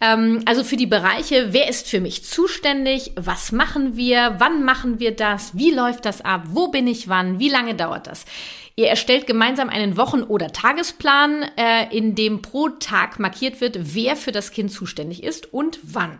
Ähm, 0.01 0.43
also 0.45 0.65
für 0.65 0.77
die 0.77 0.87
Bereiche, 0.87 1.55
wer 1.55 1.67
ist 1.69 1.89
für 1.89 2.01
mich 2.01 2.25
zuständig, 2.25 3.13
was 3.17 3.53
machen 3.53 3.97
wir, 3.97 4.37
wann 4.39 4.65
machen 4.65 5.01
wir 5.01 5.17
das, 5.17 5.57
wie 5.57 5.73
läuft 5.73 6.05
das 6.05 6.21
ab, 6.21 6.43
wo 6.49 6.69
bin 6.69 6.87
ich 6.87 7.09
wann, 7.09 7.41
wie 7.41 7.49
lange 7.49 7.75
dauert 7.75 8.07
das. 8.07 8.27
Ihr 8.77 8.89
erstellt 8.89 9.27
gemeinsam 9.27 9.71
einen 9.71 9.97
Wochen- 9.97 10.23
oder 10.23 10.53
Tagesplan, 10.53 11.47
äh, 11.57 11.89
in 11.91 12.15
dem 12.15 12.43
pro 12.43 12.69
Tag 12.69 13.19
markiert 13.19 13.63
wird, 13.63 13.95
wer 13.95 14.15
für 14.15 14.31
das 14.31 14.53
Kind 14.53 14.71
zuständig 14.71 15.23
ist 15.25 15.53
und 15.55 15.81
wann. 15.83 16.19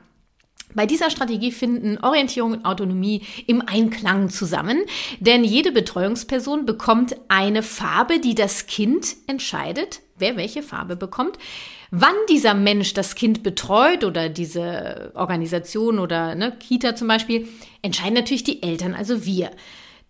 Bei 0.75 0.87
dieser 0.87 1.11
Strategie 1.11 1.53
finden 1.53 1.99
Orientierung 1.99 2.53
und 2.53 2.65
Autonomie 2.65 3.23
im 3.47 3.63
Einklang 3.67 4.31
zusammen, 4.31 4.79
denn 5.19 5.45
jede 5.45 5.73
Betreuungsperson 5.73 6.67
bekommt 6.67 7.17
eine 7.29 7.63
Farbe, 7.63 8.21
die 8.21 8.35
das 8.35 8.67
Kind 8.67 9.17
entscheidet, 9.27 10.01
wer 10.19 10.37
welche 10.37 10.63
Farbe 10.63 10.97
bekommt. 10.97 11.39
Wann 11.91 12.15
dieser 12.29 12.55
Mensch 12.55 12.95
das 12.95 13.17
Kind 13.17 13.43
betreut 13.43 14.05
oder 14.05 14.29
diese 14.29 15.11
Organisation 15.15 15.99
oder 15.99 16.37
ne, 16.37 16.57
Kita 16.57 16.95
zum 16.95 17.09
Beispiel, 17.09 17.49
entscheiden 17.83 18.15
natürlich 18.15 18.45
die 18.45 18.63
Eltern, 18.63 18.95
also 18.95 19.27
wir. 19.27 19.51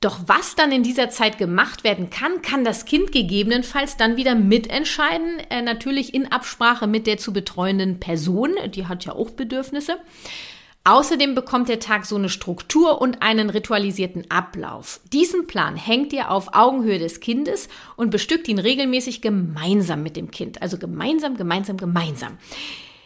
Doch 0.01 0.21
was 0.27 0.55
dann 0.55 0.73
in 0.73 0.83
dieser 0.83 1.11
Zeit 1.11 1.37
gemacht 1.37 1.85
werden 1.85 2.09
kann, 2.09 2.41
kann 2.41 2.65
das 2.65 2.87
Kind 2.87 3.13
gegebenenfalls 3.13 3.99
dann 3.99 4.17
wieder 4.17 4.35
mitentscheiden, 4.35 5.41
äh, 5.51 5.61
natürlich 5.61 6.15
in 6.15 6.33
Absprache 6.33 6.87
mit 6.87 7.07
der 7.07 7.19
zu 7.19 7.35
betreuenden 7.35 8.01
Person, 8.01 8.55
die 8.75 8.87
hat 8.87 9.05
ja 9.05 9.13
auch 9.13 9.31
Bedürfnisse. 9.31 9.99
Außerdem 10.85 11.35
bekommt 11.35 11.69
der 11.69 11.79
Tag 11.79 12.07
so 12.07 12.17
eine 12.17 12.31
Struktur 12.31 13.03
und 13.03 13.21
einen 13.21 13.51
ritualisierten 13.51 14.31
Ablauf. 14.31 15.01
Diesen 15.13 15.47
Plan 15.47 15.77
hängt 15.77 16.15
ihr 16.15 16.31
auf 16.31 16.55
Augenhöhe 16.55 16.99
des 16.99 17.21
Kindes 17.21 17.69
und 17.97 18.11
bestückt 18.11 18.49
ihn 18.49 18.59
regelmäßig 18.59 19.21
gemeinsam 19.21 20.03
mit 20.03 20.17
dem 20.17 20.31
Kind. 20.31 20.63
Also 20.63 20.79
gemeinsam, 20.79 21.37
gemeinsam, 21.37 21.77
gemeinsam. 21.77 22.39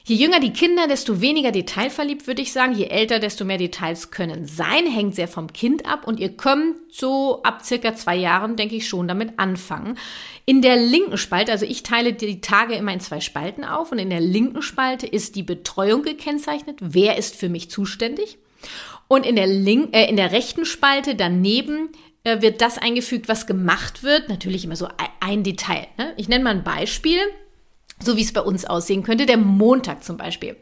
Je 0.06 0.16
jünger 0.16 0.38
die 0.38 0.52
Kinder, 0.52 0.86
desto 0.86 1.22
weniger 1.22 1.50
detailverliebt 1.50 2.26
würde 2.26 2.42
ich 2.42 2.52
sagen. 2.52 2.74
Je 2.74 2.88
älter, 2.88 3.20
desto 3.20 3.46
mehr 3.46 3.56
Details 3.56 4.10
können 4.10 4.44
sein. 4.44 4.86
Hängt 4.86 5.14
sehr 5.14 5.28
vom 5.28 5.50
Kind 5.50 5.86
ab 5.86 6.06
und 6.06 6.20
ihr 6.20 6.36
könnt 6.36 6.76
so 6.90 7.42
ab 7.42 7.64
circa 7.64 7.94
zwei 7.94 8.14
Jahren, 8.14 8.56
denke 8.56 8.76
ich, 8.76 8.86
schon 8.86 9.08
damit 9.08 9.38
anfangen. 9.38 9.96
In 10.44 10.60
der 10.60 10.76
linken 10.76 11.16
Spalte, 11.16 11.52
also 11.52 11.64
ich 11.64 11.84
teile 11.84 12.12
die 12.12 12.42
Tage 12.42 12.74
immer 12.74 12.92
in 12.92 13.00
zwei 13.00 13.20
Spalten 13.20 13.64
auf 13.64 13.92
und 13.92 13.98
in 13.98 14.10
der 14.10 14.20
linken 14.20 14.60
Spalte 14.60 15.06
ist 15.06 15.36
die 15.36 15.42
Betreuung 15.42 16.02
gekennzeichnet. 16.02 16.76
Wer 16.80 17.16
ist 17.16 17.34
für 17.34 17.48
mich 17.48 17.70
zuständig? 17.70 18.36
Und 19.08 19.24
in 19.24 19.36
der, 19.36 19.46
link, 19.46 19.96
äh, 19.96 20.06
in 20.10 20.16
der 20.16 20.32
rechten 20.32 20.66
Spalte 20.66 21.14
daneben 21.14 21.88
äh, 22.24 22.42
wird 22.42 22.60
das 22.60 22.76
eingefügt, 22.76 23.26
was 23.26 23.46
gemacht 23.46 24.02
wird. 24.02 24.28
Natürlich 24.28 24.66
immer 24.66 24.76
so 24.76 24.88
ein 25.20 25.44
Detail. 25.44 25.86
Ne? 25.96 26.12
Ich 26.18 26.28
nenne 26.28 26.44
mal 26.44 26.50
ein 26.50 26.62
Beispiel 26.62 27.20
so 28.00 28.16
wie 28.16 28.22
es 28.22 28.32
bei 28.32 28.40
uns 28.40 28.64
aussehen 28.64 29.02
könnte, 29.02 29.26
der 29.26 29.36
Montag 29.36 30.04
zum 30.04 30.16
Beispiel. 30.16 30.56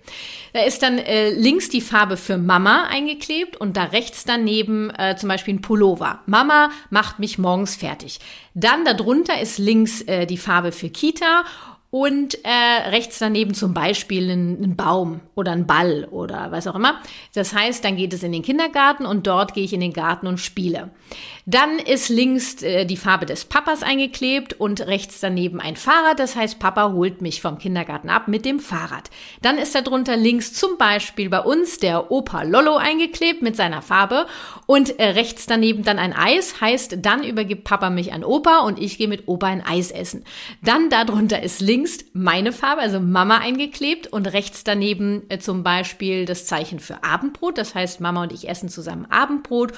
Da 0.52 0.62
ist 0.62 0.82
dann 0.82 0.98
äh, 0.98 1.30
links 1.30 1.68
die 1.68 1.80
Farbe 1.80 2.16
für 2.16 2.36
Mama 2.36 2.84
eingeklebt 2.90 3.56
und 3.56 3.76
da 3.76 3.84
rechts 3.84 4.24
daneben 4.24 4.90
äh, 4.90 5.16
zum 5.16 5.28
Beispiel 5.28 5.54
ein 5.54 5.62
Pullover. 5.62 6.20
Mama 6.26 6.70
macht 6.90 7.18
mich 7.18 7.38
morgens 7.38 7.74
fertig. 7.74 8.20
Dann 8.54 8.84
darunter 8.84 9.40
ist 9.40 9.58
links 9.58 10.02
äh, 10.02 10.26
die 10.26 10.38
Farbe 10.38 10.72
für 10.72 10.90
Kita 10.90 11.44
und 11.92 12.42
äh, 12.42 12.88
rechts 12.88 13.18
daneben 13.18 13.52
zum 13.52 13.74
Beispiel 13.74 14.30
ein, 14.30 14.62
ein, 14.62 14.76
Baum 14.76 15.20
oder 15.34 15.52
ein 15.52 15.66
Ball 15.66 16.08
oder 16.10 16.50
was 16.50 16.66
auch 16.66 16.74
immer. 16.74 17.02
Das 17.34 17.54
heißt, 17.54 17.84
dann 17.84 17.96
geht 17.96 18.14
es 18.14 18.22
in 18.22 18.32
den 18.32 18.42
Kindergarten 18.42 19.04
und 19.04 19.26
dort 19.26 19.52
gehe 19.52 19.64
ich 19.64 19.74
in 19.74 19.80
den 19.80 19.92
Garten 19.92 20.26
und 20.26 20.38
spiele. 20.38 20.90
Dann 21.44 21.78
ist 21.80 22.08
links 22.08 22.62
äh, 22.62 22.84
die 22.84 22.96
Farbe 22.96 23.26
des 23.26 23.44
Papas 23.44 23.82
eingeklebt 23.82 24.54
und 24.54 24.80
rechts 24.86 25.18
daneben 25.18 25.60
ein 25.60 25.74
Fahrrad. 25.74 26.20
Das 26.20 26.36
heißt, 26.36 26.60
Papa 26.60 26.92
holt 26.92 27.20
mich 27.20 27.42
vom 27.42 27.58
Kindergarten 27.58 28.10
ab 28.10 28.28
mit 28.28 28.44
dem 28.44 28.60
Fahrrad. 28.60 29.10
Dann 29.42 29.58
ist 29.58 29.74
darunter 29.74 30.16
links 30.16 30.52
zum 30.52 30.78
Beispiel 30.78 31.28
bei 31.28 31.40
uns 31.40 31.78
der 31.78 32.12
Opa 32.12 32.42
Lollo 32.44 32.76
eingeklebt 32.76 33.42
mit 33.42 33.56
seiner 33.56 33.82
Farbe 33.82 34.26
und 34.66 35.00
äh, 35.00 35.04
rechts 35.10 35.46
daneben 35.46 35.82
dann 35.82 35.98
ein 35.98 36.12
Eis. 36.12 36.60
Heißt, 36.60 36.98
dann 37.02 37.24
übergibt 37.24 37.64
Papa 37.64 37.90
mich 37.90 38.12
an 38.12 38.22
Opa 38.22 38.60
und 38.60 38.78
ich 38.78 38.96
gehe 38.96 39.08
mit 39.08 39.26
Opa 39.26 39.48
ein 39.48 39.66
Eis 39.66 39.90
essen. 39.90 40.24
Dann 40.62 40.90
darunter 40.90 41.42
ist 41.42 41.60
links 41.60 41.98
meine 42.12 42.52
Farbe, 42.52 42.82
also 42.82 43.00
Mama 43.00 43.38
eingeklebt 43.38 44.06
und 44.06 44.32
rechts 44.32 44.62
daneben 44.62 45.22
äh, 45.28 45.38
zum 45.38 45.64
Beispiel 45.64 46.24
das 46.24 46.46
Zeichen 46.46 46.78
für 46.78 47.02
Abendbrot. 47.02 47.58
Das 47.58 47.74
heißt, 47.74 48.00
Mama 48.00 48.22
und 48.22 48.32
ich 48.32 48.48
essen 48.48 48.68
zusammen 48.68 49.06
Abendbrot. 49.10 49.72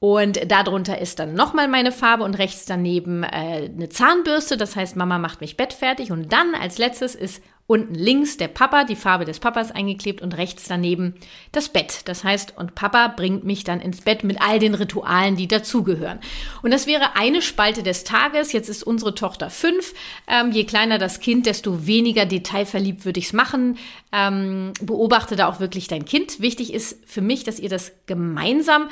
Und 0.00 0.50
darunter 0.50 0.98
ist 0.98 1.18
dann 1.18 1.34
nochmal 1.34 1.66
meine 1.66 1.90
Farbe 1.90 2.22
und 2.22 2.38
rechts 2.38 2.66
daneben 2.66 3.24
äh, 3.24 3.68
eine 3.74 3.88
Zahnbürste. 3.88 4.56
Das 4.56 4.76
heißt, 4.76 4.94
Mama 4.94 5.18
macht 5.18 5.40
mich 5.40 5.56
bettfertig. 5.56 6.12
Und 6.12 6.32
dann 6.32 6.54
als 6.54 6.78
letztes 6.78 7.16
ist 7.16 7.42
Unten 7.70 7.94
links 7.94 8.38
der 8.38 8.48
Papa, 8.48 8.84
die 8.84 8.96
Farbe 8.96 9.26
des 9.26 9.40
Papas 9.40 9.70
eingeklebt 9.72 10.22
und 10.22 10.38
rechts 10.38 10.64
daneben 10.68 11.16
das 11.52 11.68
Bett. 11.68 12.00
Das 12.06 12.24
heißt, 12.24 12.56
und 12.56 12.74
Papa 12.74 13.08
bringt 13.08 13.44
mich 13.44 13.62
dann 13.62 13.82
ins 13.82 14.00
Bett 14.00 14.24
mit 14.24 14.40
all 14.40 14.58
den 14.58 14.72
Ritualen, 14.72 15.36
die 15.36 15.48
dazugehören. 15.48 16.18
Und 16.62 16.72
das 16.72 16.86
wäre 16.86 17.14
eine 17.16 17.42
Spalte 17.42 17.82
des 17.82 18.04
Tages. 18.04 18.54
Jetzt 18.54 18.70
ist 18.70 18.84
unsere 18.84 19.14
Tochter 19.14 19.50
fünf. 19.50 19.92
Ähm, 20.26 20.50
je 20.50 20.64
kleiner 20.64 20.96
das 20.96 21.20
Kind, 21.20 21.44
desto 21.44 21.86
weniger 21.86 22.24
detailverliebt 22.24 23.04
würde 23.04 23.20
ich 23.20 23.26
es 23.26 23.32
machen. 23.34 23.76
Ähm, 24.10 24.72
beobachte 24.80 25.36
da 25.36 25.48
auch 25.48 25.60
wirklich 25.60 25.86
dein 25.86 26.06
Kind. 26.06 26.40
Wichtig 26.40 26.72
ist 26.72 26.96
für 27.06 27.20
mich, 27.20 27.44
dass 27.44 27.58
ihr 27.58 27.68
das 27.68 27.92
gemeinsam 28.06 28.88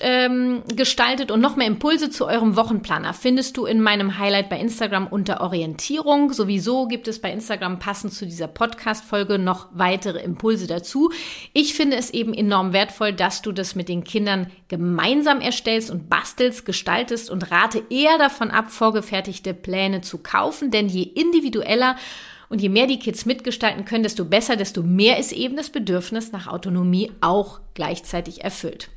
ähm, 0.00 0.62
gestaltet 0.74 1.30
und 1.30 1.40
noch 1.40 1.56
mehr 1.56 1.66
Impulse 1.66 2.08
zu 2.08 2.26
eurem 2.26 2.56
Wochenplaner 2.56 3.12
findest 3.12 3.58
du 3.58 3.66
in 3.66 3.82
meinem 3.82 4.18
Highlight 4.18 4.48
bei 4.48 4.58
Instagram 4.58 5.06
unter 5.06 5.42
Orientierung. 5.42 6.32
Sowieso 6.32 6.86
gibt 6.86 7.08
es 7.08 7.20
bei 7.20 7.30
Instagram 7.30 7.78
passend 7.78 8.14
zu 8.14 8.24
dieser 8.24 8.48
Podcast-Folge 8.48 9.38
noch 9.38 9.68
weitere 9.72 10.22
Impulse 10.22 10.66
dazu. 10.66 11.12
Ich 11.52 11.74
finde 11.74 11.96
es 11.96 12.08
eben 12.08 12.32
enorm 12.32 12.72
wertvoll, 12.72 13.12
dass 13.12 13.42
du 13.42 13.52
das 13.52 13.74
mit 13.74 13.90
den 13.90 14.02
Kindern 14.02 14.50
gemeinsam 14.68 15.42
erstellst 15.42 15.90
und 15.90 16.08
bastelst, 16.08 16.64
gestaltest 16.64 17.30
und 17.30 17.50
rate 17.50 17.82
eher 17.90 18.16
davon 18.16 18.50
ab, 18.50 18.70
vorgefertigte 18.70 19.52
Pläne 19.52 20.00
zu 20.00 20.18
kaufen, 20.18 20.70
denn 20.70 20.88
je 20.88 21.02
individueller 21.02 21.96
und 22.48 22.60
je 22.60 22.68
mehr 22.68 22.86
die 22.86 22.98
Kids 22.98 23.26
mitgestalten 23.26 23.84
können, 23.84 24.02
desto 24.02 24.24
besser, 24.24 24.56
desto 24.56 24.82
mehr 24.82 25.18
ist 25.18 25.32
eben 25.32 25.56
das 25.56 25.70
Bedürfnis 25.70 26.32
nach 26.32 26.46
Autonomie 26.46 27.12
auch 27.20 27.60
gleichzeitig 27.74 28.44
erfüllt. 28.44 28.90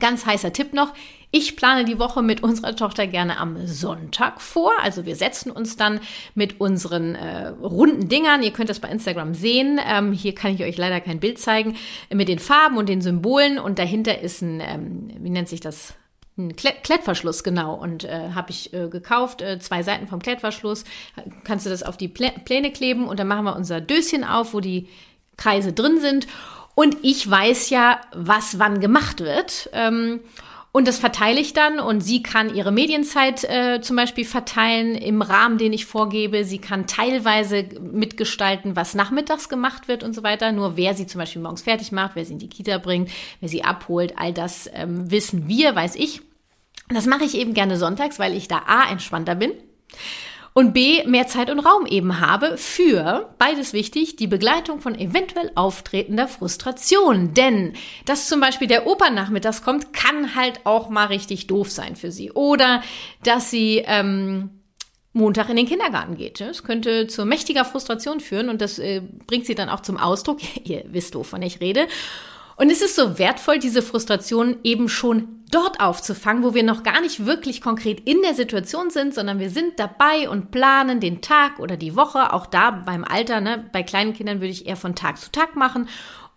Ganz 0.00 0.26
heißer 0.26 0.52
Tipp 0.52 0.74
noch. 0.74 0.94
Ich 1.32 1.56
plane 1.56 1.84
die 1.84 1.98
Woche 1.98 2.22
mit 2.22 2.42
unserer 2.42 2.76
Tochter 2.76 3.08
gerne 3.08 3.38
am 3.38 3.66
Sonntag 3.66 4.40
vor. 4.40 4.70
Also 4.80 5.06
wir 5.06 5.16
setzen 5.16 5.50
uns 5.50 5.76
dann 5.76 6.00
mit 6.36 6.60
unseren 6.60 7.16
äh, 7.16 7.48
runden 7.48 8.08
Dingern. 8.08 8.44
Ihr 8.44 8.52
könnt 8.52 8.70
das 8.70 8.78
bei 8.78 8.88
Instagram 8.88 9.34
sehen. 9.34 9.80
Ähm, 9.84 10.12
hier 10.12 10.36
kann 10.36 10.54
ich 10.54 10.62
euch 10.62 10.76
leider 10.76 11.00
kein 11.00 11.18
Bild 11.18 11.40
zeigen. 11.40 11.76
Mit 12.12 12.28
den 12.28 12.38
Farben 12.38 12.76
und 12.76 12.88
den 12.88 13.02
Symbolen. 13.02 13.58
Und 13.58 13.80
dahinter 13.80 14.20
ist 14.20 14.40
ein, 14.40 14.60
ähm, 14.60 15.10
wie 15.18 15.30
nennt 15.30 15.48
sich 15.48 15.60
das? 15.60 15.94
Ein 16.38 16.54
Klettverschluss, 16.54 17.42
genau. 17.42 17.74
Und 17.74 18.04
äh, 18.04 18.30
habe 18.34 18.50
ich 18.50 18.72
äh, 18.72 18.88
gekauft, 18.88 19.42
äh, 19.42 19.58
zwei 19.58 19.82
Seiten 19.82 20.06
vom 20.06 20.20
Klettverschluss. 20.20 20.84
Kannst 21.44 21.66
du 21.66 21.70
das 21.70 21.82
auf 21.82 21.96
die 21.96 22.08
Plä 22.08 22.30
Pläne 22.44 22.70
kleben 22.70 23.08
und 23.08 23.18
dann 23.18 23.26
machen 23.26 23.44
wir 23.44 23.56
unser 23.56 23.80
Döschen 23.80 24.22
auf, 24.22 24.54
wo 24.54 24.60
die 24.60 24.88
Kreise 25.36 25.72
drin 25.72 26.00
sind. 26.00 26.28
Und 26.76 26.96
ich 27.02 27.28
weiß 27.28 27.70
ja, 27.70 28.00
was 28.14 28.60
wann 28.60 28.80
gemacht 28.80 29.18
wird. 29.20 29.68
Ähm, 29.72 30.20
Und 30.70 30.86
das 30.86 30.98
verteile 30.98 31.40
ich 31.40 31.54
dann 31.54 31.80
und 31.80 32.02
sie 32.02 32.22
kann 32.22 32.54
ihre 32.54 32.70
Medienzeit 32.70 33.42
äh, 33.44 33.80
zum 33.80 33.96
Beispiel 33.96 34.26
verteilen 34.26 34.94
im 34.94 35.22
Rahmen, 35.22 35.56
den 35.56 35.72
ich 35.72 35.86
vorgebe. 35.86 36.44
Sie 36.44 36.58
kann 36.58 36.86
teilweise 36.86 37.64
mitgestalten, 37.80 38.76
was 38.76 38.94
nachmittags 38.94 39.48
gemacht 39.48 39.88
wird 39.88 40.04
und 40.04 40.14
so 40.14 40.22
weiter. 40.22 40.52
Nur 40.52 40.76
wer 40.76 40.94
sie 40.94 41.06
zum 41.06 41.20
Beispiel 41.20 41.40
morgens 41.42 41.62
fertig 41.62 41.90
macht, 41.90 42.14
wer 42.14 42.24
sie 42.26 42.34
in 42.34 42.38
die 42.38 42.50
Kita 42.50 42.76
bringt, 42.78 43.10
wer 43.40 43.48
sie 43.48 43.64
abholt, 43.64 44.12
all 44.18 44.32
das 44.34 44.68
ähm, 44.74 45.10
wissen 45.10 45.48
wir, 45.48 45.74
weiß 45.74 45.96
ich. 45.96 46.20
Das 46.88 47.06
mache 47.06 47.24
ich 47.24 47.34
eben 47.34 47.54
gerne 47.54 47.76
sonntags, 47.76 48.18
weil 48.18 48.34
ich 48.34 48.48
da 48.48 48.62
A 48.66 48.90
entspannter 48.90 49.34
bin 49.34 49.52
und 50.58 50.72
B, 50.72 51.04
mehr 51.06 51.28
Zeit 51.28 51.50
und 51.50 51.60
Raum 51.60 51.86
eben 51.86 52.20
habe 52.20 52.58
für, 52.58 53.32
beides 53.38 53.72
wichtig, 53.72 54.16
die 54.16 54.26
Begleitung 54.26 54.80
von 54.80 54.98
eventuell 54.98 55.52
auftretender 55.54 56.26
Frustration. 56.26 57.32
Denn, 57.32 57.74
dass 58.06 58.28
zum 58.28 58.40
Beispiel 58.40 58.66
der 58.66 58.88
Opa 58.88 59.10
nachmittags 59.10 59.62
kommt, 59.62 59.92
kann 59.92 60.34
halt 60.34 60.60
auch 60.64 60.88
mal 60.88 61.06
richtig 61.06 61.46
doof 61.46 61.70
sein 61.70 61.94
für 61.94 62.10
sie. 62.10 62.32
Oder, 62.32 62.82
dass 63.22 63.52
sie, 63.52 63.84
ähm, 63.86 64.50
Montag 65.12 65.48
in 65.48 65.56
den 65.56 65.66
Kindergarten 65.66 66.16
geht. 66.16 66.40
Es 66.40 66.64
könnte 66.64 67.06
zu 67.06 67.24
mächtiger 67.24 67.64
Frustration 67.64 68.18
führen 68.18 68.48
und 68.48 68.60
das 68.60 68.80
äh, 68.80 69.00
bringt 69.28 69.46
sie 69.46 69.54
dann 69.54 69.68
auch 69.68 69.80
zum 69.80 69.96
Ausdruck. 69.96 70.38
Ihr 70.64 70.84
wisst, 70.88 71.14
wovon 71.14 71.42
ich 71.42 71.60
rede. 71.60 71.86
Und 72.56 72.70
es 72.70 72.82
ist 72.82 72.96
so 72.96 73.18
wertvoll, 73.18 73.60
diese 73.60 73.82
Frustration 73.82 74.56
eben 74.64 74.88
schon 74.88 75.37
dort 75.50 75.80
aufzufangen, 75.80 76.42
wo 76.42 76.54
wir 76.54 76.62
noch 76.62 76.82
gar 76.82 77.00
nicht 77.00 77.24
wirklich 77.26 77.60
konkret 77.60 78.00
in 78.08 78.22
der 78.22 78.34
Situation 78.34 78.90
sind, 78.90 79.14
sondern 79.14 79.38
wir 79.38 79.50
sind 79.50 79.78
dabei 79.78 80.28
und 80.28 80.50
planen 80.50 81.00
den 81.00 81.22
Tag 81.22 81.58
oder 81.58 81.76
die 81.76 81.96
Woche. 81.96 82.32
Auch 82.32 82.46
da 82.46 82.70
beim 82.70 83.04
Alter, 83.04 83.40
ne, 83.40 83.68
bei 83.72 83.82
kleinen 83.82 84.12
Kindern 84.12 84.40
würde 84.40 84.52
ich 84.52 84.66
eher 84.66 84.76
von 84.76 84.94
Tag 84.94 85.18
zu 85.18 85.30
Tag 85.30 85.56
machen 85.56 85.88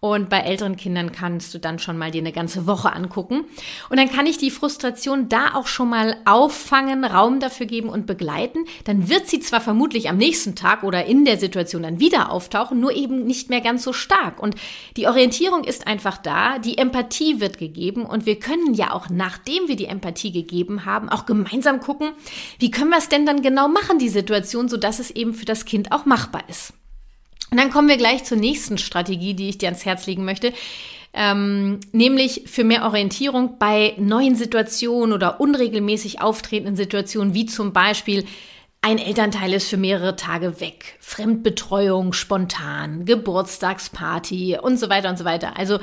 und 0.04 0.30
bei 0.30 0.40
älteren 0.40 0.78
Kindern 0.78 1.12
kannst 1.12 1.54
du 1.54 1.60
dann 1.60 1.78
schon 1.78 1.96
mal 1.96 2.10
dir 2.10 2.22
eine 2.22 2.32
ganze 2.32 2.66
Woche 2.66 2.92
angucken. 2.92 3.46
Und 3.88 4.00
dann 4.00 4.10
kann 4.10 4.26
ich 4.26 4.40
die 4.40 4.50
Frustration 4.50 5.30
da 5.30 5.54
auch 5.54 5.68
schon 5.68 5.92
mal 5.92 6.18
auffangen, 6.26 7.06
Raum 7.06 7.40
dafür 7.40 7.68
geben 7.68 7.88
und 7.88 8.08
begleiten. 8.08 8.66
Dann 8.86 9.10
wird 9.10 9.28
sie 9.28 9.40
zwar 9.42 9.62
vermutlich 9.62 10.10
am 10.10 10.18
nächsten 10.18 10.56
Tag 10.56 10.82
oder 10.82 11.06
in 11.06 11.24
der 11.24 11.38
Situation 11.38 11.84
dann 11.84 12.00
wieder 12.00 12.32
auftauchen, 12.32 12.80
nur 12.80 12.94
eben 12.94 13.28
nicht 13.28 13.52
mehr 13.52 13.62
ganz 13.62 13.84
so 13.84 13.94
stark. 13.94 14.42
Und 14.42 14.56
die 14.98 15.06
Orientierung 15.06 15.64
ist 15.66 15.86
einfach 15.86 16.18
da, 16.18 16.58
die 16.58 16.80
Empathie 16.80 17.40
wird 17.40 17.60
gegeben 17.60 18.04
und 18.04 18.26
wir 18.26 18.40
können 18.40 18.74
ja 18.74 18.94
auch, 18.94 19.12
nachdem 19.12 19.68
wir 19.68 19.76
die 19.76 19.86
Empathie 19.86 20.32
gegeben 20.32 20.84
haben, 20.84 21.10
auch 21.10 21.28
gemeinsam 21.28 21.80
gucken, 21.80 22.10
wie 22.58 22.72
können 22.72 22.90
wir 22.90 22.98
es 22.98 23.10
denn 23.10 23.28
dann 23.28 23.44
genau 23.44 23.68
machen, 23.68 24.00
die 24.00 24.10
Situation, 24.10 24.68
sodass 24.68 24.98
es 24.98 25.12
eben 25.12 25.36
für 25.36 25.46
das 25.46 25.66
Kind 25.66 25.92
auch 25.92 26.06
machbar 26.06 26.42
ist. 26.50 26.74
Und 27.50 27.60
dann 27.60 27.72
kommen 27.72 27.90
wir 27.90 27.98
gleich 27.98 28.24
zur 28.24 28.38
nächsten 28.38 28.78
Strategie, 28.78 29.34
die 29.34 29.50
ich 29.50 29.58
dir 29.58 29.68
ans 29.68 29.86
Herz 29.86 30.06
legen 30.08 30.24
möchte. 30.24 30.54
Ähm, 31.14 31.82
nämlich 31.92 32.44
für 32.46 32.64
mehr 32.64 32.86
Orientierung 32.86 33.58
bei 33.60 33.96
neuen 33.98 34.36
Situationen 34.36 35.12
oder 35.12 35.42
unregelmäßig 35.42 36.22
auftretenden 36.22 36.78
Situationen, 36.78 37.34
wie 37.34 37.46
zum 37.46 37.74
Beispiel 37.74 38.24
ein 38.82 38.98
Elternteil 38.98 39.54
ist 39.54 39.70
für 39.70 39.78
mehrere 39.78 40.16
Tage 40.16 40.60
weg, 40.60 40.98
Fremdbetreuung 41.00 42.14
spontan, 42.14 43.06
Geburtstagsparty 43.06 44.58
und 44.62 44.80
so 44.80 44.90
weiter 44.90 45.10
und 45.10 45.18
so 45.18 45.26
weiter. 45.26 45.58
Also 45.58 45.80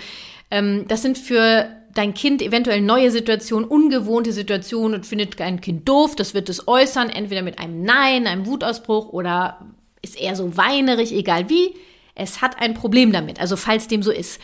ähm, 0.50 0.86
das 0.88 1.02
sind 1.02 1.18
für 1.18 1.68
dein 1.94 2.14
Kind 2.14 2.42
eventuell 2.42 2.80
neue 2.80 3.10
Situationen, 3.10 3.68
ungewohnte 3.68 4.32
Situationen 4.32 4.98
und 4.98 5.06
findet 5.06 5.38
dein 5.38 5.60
Kind 5.60 5.88
doof. 5.88 6.16
Das 6.16 6.34
wird 6.34 6.48
es 6.48 6.66
äußern, 6.66 7.10
entweder 7.10 7.42
mit 7.42 7.58
einem 7.58 7.82
Nein, 7.82 8.26
einem 8.26 8.46
Wutausbruch 8.46 9.10
oder 9.10 9.66
ist 10.02 10.20
eher 10.20 10.36
so 10.36 10.56
weinerig, 10.56 11.12
egal 11.12 11.48
wie. 11.48 11.74
Es 12.14 12.40
hat 12.40 12.60
ein 12.60 12.74
Problem 12.74 13.12
damit, 13.12 13.40
also 13.40 13.56
falls 13.56 13.88
dem 13.88 14.02
so 14.02 14.10
ist. 14.10 14.40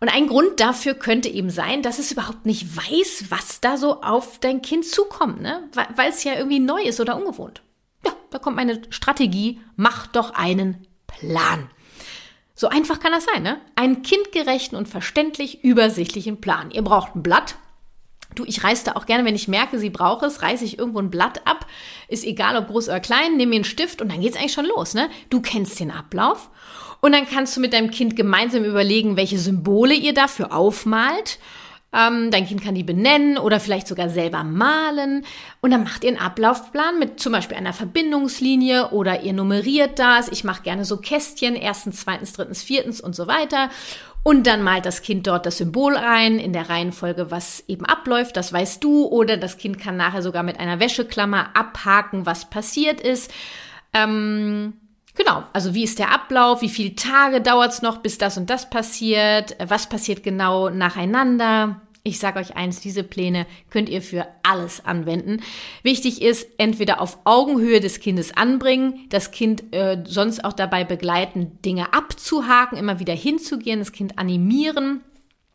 Und 0.00 0.08
ein 0.08 0.26
Grund 0.26 0.60
dafür 0.60 0.94
könnte 0.94 1.28
eben 1.28 1.48
sein, 1.48 1.82
dass 1.82 1.98
es 1.98 2.12
überhaupt 2.12 2.44
nicht 2.44 2.76
weiß, 2.76 3.26
was 3.30 3.60
da 3.60 3.78
so 3.78 4.02
auf 4.02 4.38
dein 4.38 4.60
Kind 4.60 4.84
zukommt, 4.84 5.40
ne? 5.40 5.68
weil 5.94 6.10
es 6.10 6.22
ja 6.24 6.34
irgendwie 6.34 6.60
neu 6.60 6.82
ist 6.82 7.00
oder 7.00 7.16
ungewohnt. 7.16 7.62
Ja, 8.04 8.12
da 8.30 8.38
kommt 8.38 8.56
meine 8.56 8.82
Strategie, 8.90 9.60
mach 9.76 10.06
doch 10.06 10.34
einen 10.34 10.86
Plan. 11.06 11.70
So 12.54 12.68
einfach 12.68 13.00
kann 13.00 13.12
das 13.12 13.26
sein, 13.26 13.42
ne? 13.42 13.60
Einen 13.74 14.02
kindgerechten 14.02 14.78
und 14.78 14.88
verständlich 14.88 15.62
übersichtlichen 15.62 16.40
Plan. 16.40 16.70
Ihr 16.70 16.82
braucht 16.82 17.14
ein 17.14 17.22
Blatt, 17.22 17.56
Du, 18.36 18.44
ich 18.44 18.62
reiß 18.62 18.84
da 18.84 18.92
auch 18.92 19.06
gerne, 19.06 19.24
wenn 19.24 19.34
ich 19.34 19.48
merke, 19.48 19.80
sie 19.80 19.90
braucht 19.90 20.24
es, 20.24 20.42
reiße 20.42 20.64
ich 20.64 20.78
irgendwo 20.78 21.00
ein 21.00 21.10
Blatt 21.10 21.46
ab. 21.46 21.66
Ist 22.06 22.24
egal, 22.24 22.56
ob 22.56 22.68
groß 22.68 22.88
oder 22.88 23.00
klein, 23.00 23.36
nimm 23.36 23.48
mir 23.48 23.56
einen 23.56 23.64
Stift 23.64 24.00
und 24.00 24.12
dann 24.12 24.20
geht's 24.20 24.36
eigentlich 24.36 24.52
schon 24.52 24.66
los, 24.66 24.94
ne? 24.94 25.08
Du 25.30 25.40
kennst 25.40 25.80
den 25.80 25.90
Ablauf. 25.90 26.50
Und 27.00 27.12
dann 27.12 27.26
kannst 27.26 27.56
du 27.56 27.60
mit 27.60 27.72
deinem 27.72 27.90
Kind 27.90 28.14
gemeinsam 28.14 28.64
überlegen, 28.64 29.16
welche 29.16 29.38
Symbole 29.38 29.94
ihr 29.94 30.14
dafür 30.14 30.54
aufmalt. 30.54 31.38
Ähm, 31.92 32.30
dein 32.30 32.46
Kind 32.46 32.62
kann 32.62 32.74
die 32.74 32.82
benennen 32.82 33.38
oder 33.38 33.60
vielleicht 33.60 33.86
sogar 33.86 34.08
selber 34.10 34.44
malen. 34.44 35.24
Und 35.60 35.70
dann 35.70 35.84
macht 35.84 36.04
ihr 36.04 36.10
einen 36.10 36.18
Ablaufplan 36.18 36.98
mit 36.98 37.20
zum 37.20 37.32
Beispiel 37.32 37.56
einer 37.56 37.72
Verbindungslinie 37.72 38.90
oder 38.90 39.22
ihr 39.22 39.32
nummeriert 39.32 39.98
das. 39.98 40.28
Ich 40.28 40.44
mache 40.44 40.62
gerne 40.62 40.84
so 40.84 40.98
Kästchen, 40.98 41.54
erstens, 41.54 42.00
zweitens, 42.02 42.32
drittens, 42.32 42.62
viertens 42.62 43.00
und 43.00 43.14
so 43.14 43.26
weiter. 43.26 43.70
Und 44.22 44.48
dann 44.48 44.62
malt 44.62 44.84
das 44.84 45.02
Kind 45.02 45.28
dort 45.28 45.46
das 45.46 45.58
Symbol 45.58 45.96
rein 45.96 46.40
in 46.40 46.52
der 46.52 46.68
Reihenfolge, 46.68 47.30
was 47.30 47.62
eben 47.68 47.86
abläuft. 47.86 48.36
Das 48.36 48.52
weißt 48.52 48.82
du. 48.82 49.06
Oder 49.06 49.36
das 49.36 49.56
Kind 49.56 49.78
kann 49.78 49.96
nachher 49.96 50.20
sogar 50.20 50.42
mit 50.42 50.58
einer 50.58 50.80
Wäscheklammer 50.80 51.50
abhaken, 51.54 52.26
was 52.26 52.50
passiert 52.50 53.00
ist. 53.00 53.32
Ähm, 53.92 54.74
genau, 55.16 55.44
also 55.52 55.74
wie 55.74 55.84
ist 55.84 55.98
der 55.98 56.12
Ablauf? 56.12 56.62
Wie 56.62 56.68
viele 56.68 56.94
Tage 56.94 57.40
dauert 57.40 57.72
es 57.72 57.82
noch, 57.82 57.98
bis 57.98 58.18
das 58.18 58.38
und 58.38 58.50
das 58.50 58.70
passiert? 58.70 59.56
Was 59.66 59.88
passiert 59.88 60.22
genau 60.22 60.70
nacheinander? 60.70 61.80
Ich 62.06 62.20
sage 62.20 62.38
euch 62.38 62.54
eins, 62.54 62.78
diese 62.78 63.02
Pläne 63.02 63.46
könnt 63.68 63.88
ihr 63.88 64.00
für 64.00 64.28
alles 64.44 64.84
anwenden. 64.84 65.42
Wichtig 65.82 66.22
ist, 66.22 66.46
entweder 66.56 67.00
auf 67.00 67.18
Augenhöhe 67.24 67.80
des 67.80 67.98
Kindes 67.98 68.36
anbringen, 68.36 69.06
das 69.08 69.32
Kind 69.32 69.74
äh, 69.74 70.04
sonst 70.06 70.44
auch 70.44 70.52
dabei 70.52 70.84
begleiten, 70.84 71.58
Dinge 71.64 71.92
abzuhaken, 71.92 72.78
immer 72.78 73.00
wieder 73.00 73.12
hinzugehen, 73.12 73.80
das 73.80 73.90
Kind 73.90 74.20
animieren. 74.20 75.00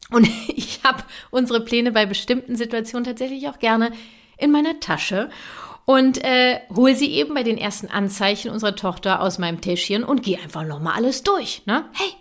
Und 0.09 0.27
ich 0.49 0.81
habe 0.83 1.03
unsere 1.29 1.61
Pläne 1.61 1.93
bei 1.93 2.05
bestimmten 2.05 2.57
Situationen 2.57 3.05
tatsächlich 3.05 3.47
auch 3.47 3.59
gerne 3.59 3.93
in 4.37 4.51
meiner 4.51 4.77
Tasche 4.81 5.29
und 5.85 6.23
äh, 6.23 6.59
hol 6.73 6.95
sie 6.95 7.11
eben 7.11 7.33
bei 7.33 7.43
den 7.43 7.57
ersten 7.57 7.87
Anzeichen 7.87 8.51
unserer 8.51 8.75
Tochter 8.75 9.21
aus 9.21 9.39
meinem 9.39 9.61
Täschchen 9.61 10.03
und 10.03 10.23
gehe 10.23 10.39
einfach 10.39 10.63
nochmal 10.65 10.93
alles 10.95 11.23
durch. 11.23 11.63
Ne? 11.65 11.85
Hey, 11.93 12.13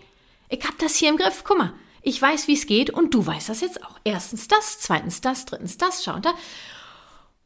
ich 0.48 0.64
hab 0.66 0.78
das 0.78 0.96
hier 0.96 1.10
im 1.10 1.16
Griff. 1.16 1.44
Guck 1.44 1.58
mal, 1.58 1.72
ich 2.02 2.20
weiß, 2.20 2.48
wie 2.48 2.54
es 2.54 2.66
geht 2.66 2.90
und 2.90 3.14
du 3.14 3.26
weißt 3.26 3.48
das 3.48 3.60
jetzt 3.60 3.84
auch. 3.84 3.98
Erstens 4.04 4.48
das, 4.48 4.80
zweitens 4.80 5.20
das, 5.20 5.44
drittens 5.44 5.76
das, 5.78 6.04
schaut 6.04 6.24
da. 6.24 6.34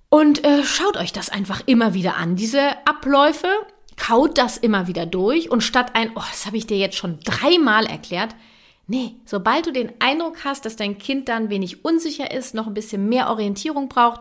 Und 0.09 0.45
äh, 0.45 0.63
schaut 0.63 0.97
euch 0.97 1.13
das 1.13 1.29
einfach 1.29 1.63
immer 1.67 1.93
wieder 1.93 2.17
an, 2.17 2.37
diese 2.37 2.87
Abläufe, 2.87 3.49
kaut 3.97 4.39
das 4.39 4.57
immer 4.57 4.87
wieder 4.87 5.07
durch 5.07 5.51
und 5.51 5.63
statt 5.63 5.93
ein, 5.95 6.13
oh, 6.15 6.23
das 6.31 6.47
habe 6.47 6.57
ich 6.57 6.67
dir 6.67 6.77
jetzt 6.77 6.97
schon 6.97 7.19
dreimal 7.25 7.87
erklärt, 7.87 8.37
nee, 8.87 9.17
sobald 9.25 9.67
du 9.67 9.73
den 9.73 9.93
Eindruck 9.99 10.45
hast, 10.45 10.67
dass 10.67 10.77
dein 10.77 10.99
Kind 10.99 11.29
dann 11.29 11.51
wenig 11.51 11.85
unsicher 11.85 12.31
ist, 12.31 12.55
noch 12.55 12.69
ein 12.69 12.75
bisschen 12.75 13.09
mehr 13.09 13.29
Orientierung 13.29 13.89
braucht, 13.89 14.21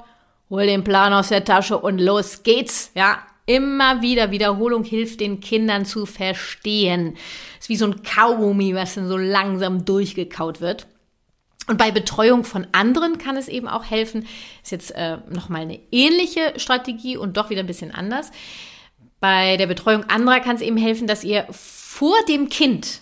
hol 0.54 0.66
den 0.66 0.84
Plan 0.84 1.14
aus 1.14 1.30
der 1.30 1.44
Tasche 1.44 1.78
und 1.78 2.00
los 2.00 2.44
geht's, 2.44 2.92
ja, 2.96 3.20
Immer 3.46 4.02
wieder 4.02 4.32
Wiederholung 4.32 4.86
hilft 4.86 5.20
den 5.20 5.42
Kindern 5.42 5.84
zu 5.84 6.06
verstehen. 6.06 7.18
Ist 7.60 7.68
wie 7.68 7.76
so 7.76 7.86
ein 7.88 8.02
Kaugummi, 8.02 8.74
was 8.74 8.96
dann 8.96 9.10
so 9.10 9.18
langsam 9.18 9.84
durchgekaut 9.84 10.62
wird. 10.62 10.88
Und 11.68 11.78
bei 11.78 11.92
Betreuung 11.92 12.46
von 12.46 12.68
anderen 12.72 13.18
kann 13.18 13.36
es 13.36 13.50
eben 13.50 13.68
auch 13.68 13.84
helfen. 13.84 14.26
Ist 14.64 14.72
jetzt 14.72 14.92
äh, 14.92 15.18
nochmal 15.30 15.62
eine 15.62 15.80
ähnliche 15.92 16.54
Strategie 16.56 17.18
und 17.18 17.36
doch 17.36 17.50
wieder 17.50 17.60
ein 17.60 17.68
bisschen 17.68 17.94
anders. 17.94 18.32
Bei 19.20 19.58
der 19.58 19.68
Betreuung 19.68 20.06
anderer 20.06 20.40
kann 20.40 20.56
es 20.56 20.62
eben 20.62 20.78
helfen, 20.78 21.08
dass 21.08 21.26
ihr 21.26 21.46
vor 21.52 22.18
dem 22.30 22.48
Kind, 22.48 23.02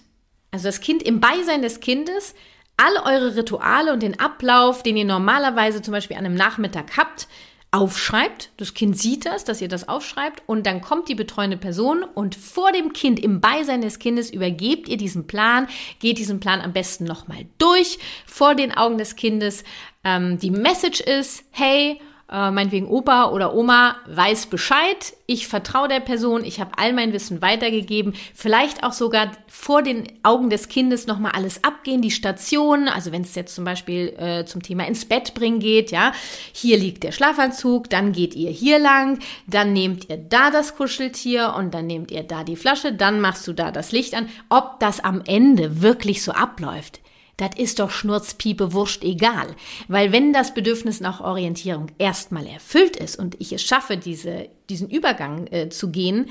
also 0.49 0.67
das 0.67 0.81
Kind 0.81 1.03
im 1.03 1.19
Beisein 1.19 1.61
des 1.61 1.81
Kindes, 1.81 2.33
all 2.81 3.13
eure 3.13 3.35
Rituale 3.35 3.93
und 3.93 4.01
den 4.01 4.19
Ablauf, 4.19 4.81
den 4.81 4.97
ihr 4.97 5.05
normalerweise 5.05 5.81
zum 5.81 5.91
Beispiel 5.91 6.17
an 6.17 6.25
einem 6.25 6.35
Nachmittag 6.35 6.97
habt, 6.97 7.27
aufschreibt. 7.69 8.49
Das 8.57 8.73
Kind 8.73 8.97
sieht 8.97 9.25
das, 9.25 9.45
dass 9.45 9.61
ihr 9.61 9.69
das 9.69 9.87
aufschreibt 9.87 10.43
und 10.45 10.65
dann 10.65 10.81
kommt 10.81 11.07
die 11.07 11.15
betreuende 11.15 11.57
Person 11.57 12.03
und 12.03 12.35
vor 12.35 12.71
dem 12.71 12.91
Kind, 12.91 13.19
im 13.19 13.39
Beisein 13.39 13.81
des 13.81 13.99
Kindes, 13.99 14.29
übergebt 14.29 14.89
ihr 14.89 14.97
diesen 14.97 15.25
Plan, 15.25 15.67
geht 15.99 16.17
diesen 16.17 16.39
Plan 16.39 16.59
am 16.59 16.73
besten 16.73 17.05
nochmal 17.05 17.45
durch 17.59 17.99
vor 18.25 18.55
den 18.55 18.75
Augen 18.75 18.97
des 18.97 19.15
Kindes. 19.15 19.63
Ähm, 20.03 20.37
die 20.37 20.51
Message 20.51 20.99
ist, 20.99 21.45
hey, 21.51 22.01
äh, 22.31 22.49
meinetwegen 22.49 22.87
Opa 22.87 23.29
oder 23.29 23.53
Oma 23.53 23.97
weiß 24.07 24.47
Bescheid, 24.47 25.13
ich 25.25 25.47
vertraue 25.47 25.87
der 25.87 25.99
Person, 25.99 26.45
ich 26.45 26.59
habe 26.59 26.71
all 26.77 26.93
mein 26.93 27.13
Wissen 27.13 27.41
weitergegeben, 27.41 28.13
vielleicht 28.33 28.83
auch 28.83 28.93
sogar 28.93 29.31
vor 29.47 29.81
den 29.81 30.05
Augen 30.23 30.49
des 30.49 30.69
Kindes 30.69 31.07
nochmal 31.07 31.33
alles 31.35 31.63
abgehen, 31.63 32.01
die 32.01 32.11
Stationen, 32.11 32.87
also 32.87 33.11
wenn 33.11 33.23
es 33.23 33.35
jetzt 33.35 33.53
zum 33.53 33.65
Beispiel 33.65 34.13
äh, 34.17 34.45
zum 34.45 34.63
Thema 34.63 34.87
ins 34.87 35.05
Bett 35.05 35.33
bringen 35.33 35.59
geht, 35.59 35.91
ja, 35.91 36.13
hier 36.53 36.77
liegt 36.77 37.03
der 37.03 37.11
Schlafanzug, 37.11 37.89
dann 37.89 38.13
geht 38.13 38.33
ihr 38.35 38.51
hier 38.51 38.79
lang, 38.79 39.19
dann 39.47 39.73
nehmt 39.73 40.09
ihr 40.09 40.17
da 40.17 40.51
das 40.51 40.75
Kuscheltier 40.75 41.53
und 41.57 41.73
dann 41.73 41.87
nehmt 41.87 42.11
ihr 42.11 42.23
da 42.23 42.43
die 42.43 42.55
Flasche, 42.55 42.93
dann 42.93 43.19
machst 43.19 43.45
du 43.47 43.53
da 43.53 43.71
das 43.71 43.91
Licht 43.91 44.15
an. 44.15 44.29
Ob 44.49 44.79
das 44.79 45.01
am 45.01 45.21
Ende 45.25 45.81
wirklich 45.81 46.23
so 46.23 46.31
abläuft, 46.31 47.01
das 47.37 47.51
ist 47.57 47.79
doch 47.79 47.91
Schnurzpiepe 47.91 48.73
wurscht 48.73 49.03
egal. 49.03 49.55
Weil 49.87 50.11
wenn 50.11 50.33
das 50.33 50.53
Bedürfnis 50.53 50.99
nach 50.99 51.21
Orientierung 51.21 51.87
erstmal 51.97 52.45
erfüllt 52.45 52.95
ist 52.95 53.17
und 53.17 53.35
ich 53.39 53.51
es 53.53 53.63
schaffe, 53.63 53.97
diese, 53.97 54.49
diesen 54.69 54.89
Übergang 54.89 55.47
äh, 55.47 55.69
zu 55.69 55.91
gehen, 55.91 56.29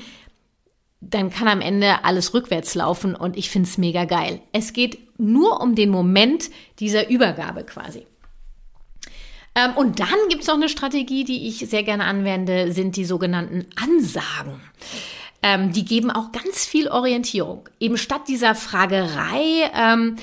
dann 1.01 1.31
kann 1.31 1.47
am 1.47 1.61
Ende 1.61 2.05
alles 2.05 2.33
rückwärts 2.33 2.75
laufen 2.75 3.15
und 3.15 3.35
ich 3.35 3.49
finde 3.49 3.67
es 3.67 3.77
mega 3.77 4.05
geil. 4.05 4.39
Es 4.51 4.71
geht 4.71 4.99
nur 5.19 5.59
um 5.59 5.75
den 5.75 5.89
Moment 5.89 6.51
dieser 6.79 7.09
Übergabe 7.09 7.63
quasi. 7.63 8.05
Ähm, 9.55 9.71
und 9.75 9.99
dann 9.99 10.07
gibt 10.29 10.43
es 10.43 10.47
noch 10.47 10.55
eine 10.55 10.69
Strategie, 10.69 11.23
die 11.23 11.47
ich 11.47 11.57
sehr 11.69 11.83
gerne 11.83 12.05
anwende, 12.05 12.71
sind 12.71 12.95
die 12.95 13.05
sogenannten 13.05 13.65
Ansagen. 13.75 14.61
Ähm, 15.43 15.73
die 15.73 15.85
geben 15.85 16.11
auch 16.11 16.31
ganz 16.31 16.65
viel 16.65 16.87
Orientierung. 16.87 17.67
Eben 17.79 17.97
statt 17.97 18.27
dieser 18.27 18.55
Fragerei, 18.55 19.71
ähm, 19.75 20.17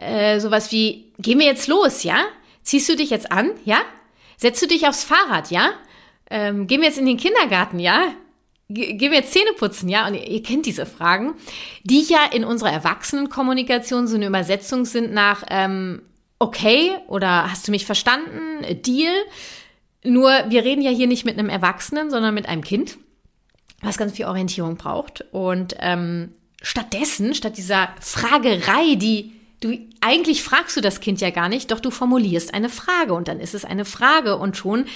äh, 0.00 0.40
sowas 0.40 0.72
wie, 0.72 1.12
gehen 1.18 1.38
wir 1.38 1.46
jetzt 1.46 1.68
los, 1.68 2.02
ja? 2.02 2.16
Ziehst 2.62 2.88
du 2.88 2.96
dich 2.96 3.10
jetzt 3.10 3.32
an, 3.32 3.50
ja? 3.64 3.78
Setzt 4.36 4.62
du 4.62 4.66
dich 4.66 4.86
aufs 4.86 5.04
Fahrrad, 5.04 5.50
ja? 5.50 5.70
Ähm, 6.30 6.66
gehen 6.66 6.80
wir 6.80 6.88
jetzt 6.88 6.98
in 6.98 7.06
den 7.06 7.16
Kindergarten, 7.16 7.78
ja? 7.78 8.12
gehen 8.70 8.98
wir 9.00 9.18
jetzt 9.18 9.32
Zähne 9.32 9.52
putzen, 9.56 9.88
ja? 9.88 10.06
Und 10.06 10.14
ihr, 10.14 10.26
ihr, 10.28 10.42
kennt 10.42 10.66
diese 10.66 10.86
Fragen, 10.86 11.34
die 11.84 12.02
ja 12.02 12.20
in 12.30 12.44
unserer 12.44 12.72
Erwachsenenkommunikation 12.72 14.06
so 14.06 14.16
eine 14.16 14.26
Übersetzung 14.26 14.84
sind 14.84 15.12
nach 15.12 15.44
ähm, 15.48 16.02
okay 16.38 16.92
oder 17.08 17.50
hast 17.50 17.66
du 17.66 17.70
mich 17.70 17.86
verstanden, 17.86 18.82
Deal. 18.82 19.14
Nur 20.04 20.30
wir 20.48 20.64
reden 20.64 20.82
ja 20.82 20.90
hier 20.90 21.06
nicht 21.06 21.24
mit 21.24 21.38
einem 21.38 21.48
Erwachsenen, 21.48 22.10
sondern 22.10 22.34
mit 22.34 22.46
einem 22.46 22.62
Kind, 22.62 22.98
was 23.80 23.98
ganz 23.98 24.12
viel 24.12 24.26
Orientierung 24.26 24.76
braucht. 24.76 25.24
Und 25.32 25.74
ähm, 25.80 26.34
stattdessen, 26.62 27.34
statt 27.34 27.56
dieser 27.56 27.88
Fragerei, 28.00 28.94
die 28.96 29.32
du 29.60 29.78
eigentlich 30.00 30.42
fragst 30.42 30.76
du 30.76 30.80
das 30.80 31.00
Kind 31.00 31.20
ja 31.20 31.30
gar 31.30 31.48
nicht, 31.48 31.70
doch 31.70 31.80
du 31.80 31.90
formulierst 31.90 32.54
eine 32.54 32.68
Frage 32.68 33.14
und 33.14 33.28
dann 33.28 33.40
ist 33.40 33.54
es 33.54 33.64
eine 33.64 33.84
Frage 33.84 34.36
und 34.36 34.56
schon 34.56 34.86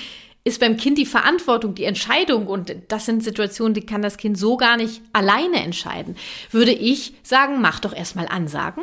ist 0.44 0.58
beim 0.58 0.76
Kind 0.76 0.98
die 0.98 1.06
Verantwortung, 1.06 1.74
die 1.74 1.84
Entscheidung 1.84 2.48
und 2.48 2.74
das 2.88 3.06
sind 3.06 3.22
Situationen, 3.22 3.74
die 3.74 3.86
kann 3.86 4.02
das 4.02 4.16
Kind 4.16 4.36
so 4.36 4.56
gar 4.56 4.76
nicht 4.76 5.00
alleine 5.12 5.62
entscheiden. 5.62 6.16
Würde 6.50 6.72
ich 6.72 7.14
sagen, 7.22 7.60
mach 7.60 7.78
doch 7.78 7.94
erstmal 7.94 8.26
Ansagen, 8.26 8.82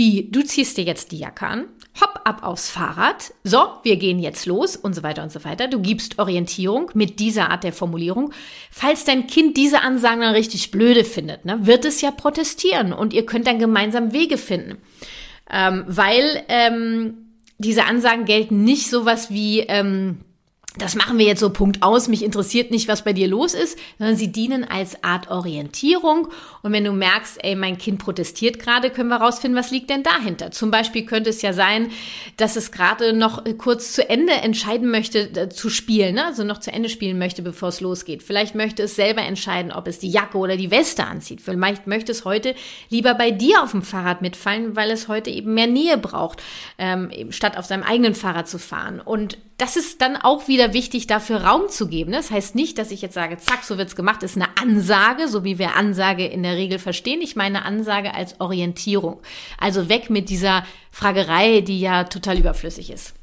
wie 0.00 0.30
du 0.30 0.42
ziehst 0.42 0.78
dir 0.78 0.84
jetzt 0.84 1.12
die 1.12 1.18
Jacke 1.18 1.46
an, 1.46 1.66
hopp 2.00 2.22
ab 2.24 2.42
aufs 2.42 2.70
Fahrrad, 2.70 3.34
so, 3.44 3.58
wir 3.82 3.96
gehen 3.96 4.18
jetzt 4.18 4.46
los 4.46 4.74
und 4.74 4.94
so 4.94 5.02
weiter 5.02 5.22
und 5.22 5.30
so 5.30 5.44
weiter. 5.44 5.68
Du 5.68 5.78
gibst 5.78 6.18
Orientierung 6.18 6.90
mit 6.94 7.20
dieser 7.20 7.50
Art 7.50 7.64
der 7.64 7.74
Formulierung. 7.74 8.32
Falls 8.70 9.04
dein 9.04 9.26
Kind 9.26 9.58
diese 9.58 9.82
Ansagen 9.82 10.22
dann 10.22 10.32
richtig 10.32 10.70
blöde 10.70 11.04
findet, 11.04 11.44
ne, 11.44 11.66
wird 11.66 11.84
es 11.84 12.00
ja 12.00 12.12
protestieren 12.12 12.94
und 12.94 13.12
ihr 13.12 13.26
könnt 13.26 13.46
dann 13.46 13.58
gemeinsam 13.58 14.14
Wege 14.14 14.38
finden. 14.38 14.78
Ähm, 15.50 15.84
weil 15.86 16.44
ähm, 16.48 17.34
diese 17.58 17.84
Ansagen 17.84 18.24
gelten 18.24 18.64
nicht 18.64 18.88
sowas 18.88 19.30
wie, 19.30 19.60
ähm, 19.60 20.20
das 20.76 20.94
machen 20.94 21.18
wir 21.18 21.26
jetzt 21.26 21.40
so 21.40 21.50
Punkt 21.50 21.82
aus, 21.82 22.06
mich 22.06 22.22
interessiert 22.22 22.70
nicht, 22.70 22.86
was 22.86 23.02
bei 23.02 23.12
dir 23.12 23.26
los 23.26 23.54
ist, 23.54 23.76
sondern 23.98 24.16
sie 24.16 24.30
dienen 24.30 24.62
als 24.62 25.02
Art 25.02 25.28
Orientierung. 25.28 26.28
Und 26.62 26.72
wenn 26.72 26.84
du 26.84 26.92
merkst, 26.92 27.38
ey, 27.42 27.56
mein 27.56 27.76
Kind 27.76 27.98
protestiert 27.98 28.60
gerade, 28.60 28.90
können 28.90 29.08
wir 29.08 29.16
rausfinden, 29.16 29.58
was 29.58 29.72
liegt 29.72 29.90
denn 29.90 30.04
dahinter. 30.04 30.52
Zum 30.52 30.70
Beispiel 30.70 31.04
könnte 31.04 31.30
es 31.30 31.42
ja 31.42 31.52
sein, 31.52 31.90
dass 32.36 32.54
es 32.54 32.70
gerade 32.70 33.12
noch 33.12 33.42
kurz 33.58 33.92
zu 33.92 34.08
Ende 34.08 34.32
entscheiden 34.32 34.92
möchte, 34.92 35.18
äh, 35.36 35.48
zu 35.48 35.70
spielen, 35.70 36.14
ne? 36.14 36.26
also 36.26 36.44
noch 36.44 36.58
zu 36.58 36.72
Ende 36.72 36.88
spielen 36.88 37.18
möchte, 37.18 37.42
bevor 37.42 37.70
es 37.70 37.80
losgeht. 37.80 38.22
Vielleicht 38.22 38.54
möchte 38.54 38.84
es 38.84 38.94
selber 38.94 39.22
entscheiden, 39.22 39.72
ob 39.72 39.88
es 39.88 39.98
die 39.98 40.10
Jacke 40.10 40.38
oder 40.38 40.56
die 40.56 40.70
Weste 40.70 41.04
anzieht. 41.04 41.40
Vielleicht 41.40 41.88
möchte 41.88 42.12
es 42.12 42.24
heute 42.24 42.54
lieber 42.90 43.14
bei 43.14 43.32
dir 43.32 43.64
auf 43.64 43.72
dem 43.72 43.82
Fahrrad 43.82 44.22
mitfallen, 44.22 44.76
weil 44.76 44.92
es 44.92 45.08
heute 45.08 45.30
eben 45.30 45.52
mehr 45.52 45.66
Nähe 45.66 45.98
braucht, 45.98 46.40
ähm, 46.78 47.10
statt 47.30 47.56
auf 47.56 47.66
seinem 47.66 47.82
eigenen 47.82 48.14
Fahrrad 48.14 48.48
zu 48.48 48.60
fahren. 48.60 49.00
Und 49.00 49.36
das 49.60 49.76
ist 49.76 50.00
dann 50.00 50.16
auch 50.16 50.48
wieder 50.48 50.72
wichtig, 50.72 51.06
dafür 51.06 51.42
Raum 51.44 51.68
zu 51.68 51.86
geben. 51.86 52.12
Das 52.12 52.30
heißt 52.30 52.54
nicht, 52.54 52.78
dass 52.78 52.90
ich 52.90 53.02
jetzt 53.02 53.14
sage, 53.14 53.36
zack, 53.36 53.62
so 53.62 53.76
wird's 53.76 53.94
gemacht, 53.94 54.22
ist 54.22 54.36
eine 54.36 54.56
Ansage, 54.56 55.28
so 55.28 55.44
wie 55.44 55.58
wir 55.58 55.76
Ansage 55.76 56.26
in 56.26 56.42
der 56.42 56.56
Regel 56.56 56.78
verstehen. 56.78 57.20
Ich 57.20 57.36
meine 57.36 57.64
Ansage 57.64 58.14
als 58.14 58.40
Orientierung. 58.40 59.20
Also 59.58 59.90
weg 59.90 60.08
mit 60.08 60.30
dieser 60.30 60.64
Fragerei, 60.90 61.60
die 61.60 61.78
ja 61.78 62.04
total 62.04 62.38
überflüssig 62.38 62.90
ist. 62.90 63.14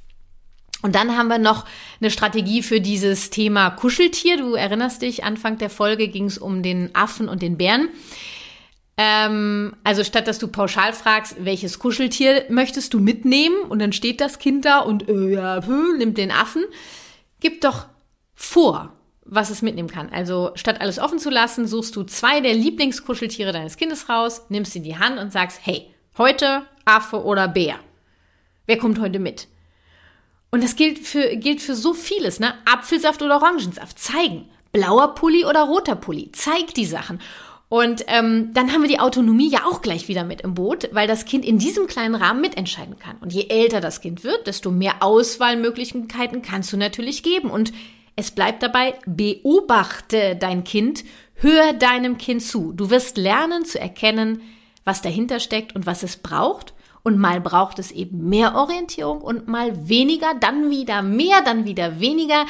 Und 0.83 0.93
dann 0.93 1.17
haben 1.17 1.27
wir 1.27 1.39
noch 1.39 1.65
eine 1.99 2.11
Strategie 2.11 2.61
für 2.61 2.81
dieses 2.81 3.31
Thema 3.31 3.71
Kuscheltier. 3.71 4.37
Du 4.37 4.53
erinnerst 4.53 5.01
dich, 5.01 5.23
Anfang 5.23 5.57
der 5.57 5.71
Folge 5.71 6.07
ging 6.07 6.25
es 6.25 6.37
um 6.37 6.61
den 6.61 6.93
Affen 6.93 7.29
und 7.29 7.41
den 7.41 7.57
Bären. 7.57 7.89
Ähm, 8.97 9.75
also 9.83 10.03
statt 10.03 10.27
dass 10.27 10.39
du 10.39 10.47
pauschal 10.47 10.91
fragst, 10.91 11.35
welches 11.39 11.77
Kuscheltier 11.77 12.45
möchtest 12.49 12.93
du 12.95 12.99
mitnehmen 12.99 13.61
und 13.69 13.79
dann 13.79 13.93
steht 13.93 14.19
das 14.19 14.39
Kind 14.39 14.65
da 14.65 14.79
und 14.79 15.07
äh, 15.07 15.33
ja, 15.33 15.59
nimmt 15.97 16.17
den 16.17 16.31
Affen, 16.31 16.63
gib 17.39 17.61
doch 17.61 17.85
vor, 18.33 18.93
was 19.23 19.51
es 19.51 19.61
mitnehmen 19.61 19.89
kann. 19.89 20.09
Also 20.09 20.51
statt 20.55 20.81
alles 20.81 20.97
offen 20.97 21.19
zu 21.19 21.29
lassen, 21.29 21.67
suchst 21.67 21.95
du 21.95 22.03
zwei 22.03 22.41
der 22.41 22.55
Lieblingskuscheltiere 22.55 23.51
deines 23.51 23.77
Kindes 23.77 24.09
raus, 24.09 24.45
nimmst 24.49 24.73
sie 24.73 24.79
in 24.79 24.83
die 24.83 24.97
Hand 24.97 25.19
und 25.19 25.31
sagst, 25.31 25.59
hey, 25.63 25.91
heute 26.17 26.63
Affe 26.85 27.23
oder 27.23 27.47
Bär. 27.47 27.75
Wer 28.65 28.77
kommt 28.77 28.99
heute 28.99 29.19
mit? 29.19 29.47
Und 30.49 30.63
das 30.63 30.75
gilt 30.75 30.99
für, 30.99 31.35
gilt 31.35 31.61
für 31.61 31.75
so 31.75 31.93
vieles, 31.93 32.39
ne? 32.39 32.53
Apfelsaft 32.65 33.21
oder 33.21 33.35
Orangensaft, 33.35 33.99
zeigen. 33.99 34.49
Blauer 34.71 35.15
Pulli 35.15 35.45
oder 35.45 35.63
roter 35.63 35.95
Pulli, 35.95 36.31
zeig 36.31 36.73
die 36.73 36.85
Sachen. 36.85 37.19
Und 37.69 38.05
ähm, 38.07 38.53
dann 38.53 38.71
haben 38.71 38.81
wir 38.81 38.87
die 38.87 39.01
Autonomie 39.01 39.49
ja 39.49 39.65
auch 39.65 39.81
gleich 39.81 40.07
wieder 40.07 40.23
mit 40.23 40.41
im 40.41 40.53
Boot, 40.53 40.89
weil 40.93 41.07
das 41.07 41.25
Kind 41.25 41.43
in 41.43 41.59
diesem 41.59 41.87
kleinen 41.87 42.15
Rahmen 42.15 42.39
mitentscheiden 42.39 42.97
kann. 42.97 43.17
Und 43.17 43.33
je 43.33 43.47
älter 43.49 43.81
das 43.81 43.99
Kind 43.99 44.23
wird, 44.23 44.47
desto 44.47 44.71
mehr 44.71 45.03
Auswahlmöglichkeiten 45.03 46.41
kannst 46.41 46.71
du 46.71 46.77
natürlich 46.77 47.23
geben. 47.23 47.49
Und 47.49 47.73
es 48.15 48.31
bleibt 48.31 48.63
dabei, 48.63 48.95
beobachte 49.05 50.37
dein 50.37 50.63
Kind, 50.63 51.03
hör 51.35 51.73
deinem 51.73 52.17
Kind 52.17 52.41
zu. 52.41 52.71
Du 52.71 52.89
wirst 52.89 53.17
lernen 53.17 53.65
zu 53.65 53.79
erkennen, 53.79 54.41
was 54.85 55.01
dahinter 55.01 55.41
steckt 55.41 55.75
und 55.75 55.85
was 55.85 56.03
es 56.03 56.15
braucht. 56.17 56.73
Und 57.03 57.17
mal 57.17 57.41
braucht 57.41 57.79
es 57.79 57.91
eben 57.91 58.29
mehr 58.29 58.55
Orientierung 58.55 59.21
und 59.21 59.49
mal 59.49 59.89
weniger, 59.89 60.33
dann 60.39 60.69
wieder 60.69 61.01
mehr, 61.01 61.41
dann 61.41 61.65
wieder 61.65 61.99
weniger. 61.99 62.45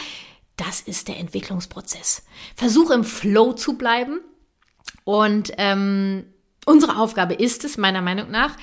Das 0.58 0.80
ist 0.80 1.08
der 1.08 1.18
Entwicklungsprozess. 1.18 2.24
Versuch 2.56 2.92
im 2.92 3.04
Flow 3.04 3.54
zu 3.54 3.78
bleiben 3.78 4.20
und 5.08 5.54
ähm, 5.58 6.26
unsere 6.66 6.98
Aufgabe 7.00 7.34
ist 7.34 7.64
es, 7.64 7.78
meiner 7.78 8.02
Meinung 8.02 8.30
nach, 8.30 8.58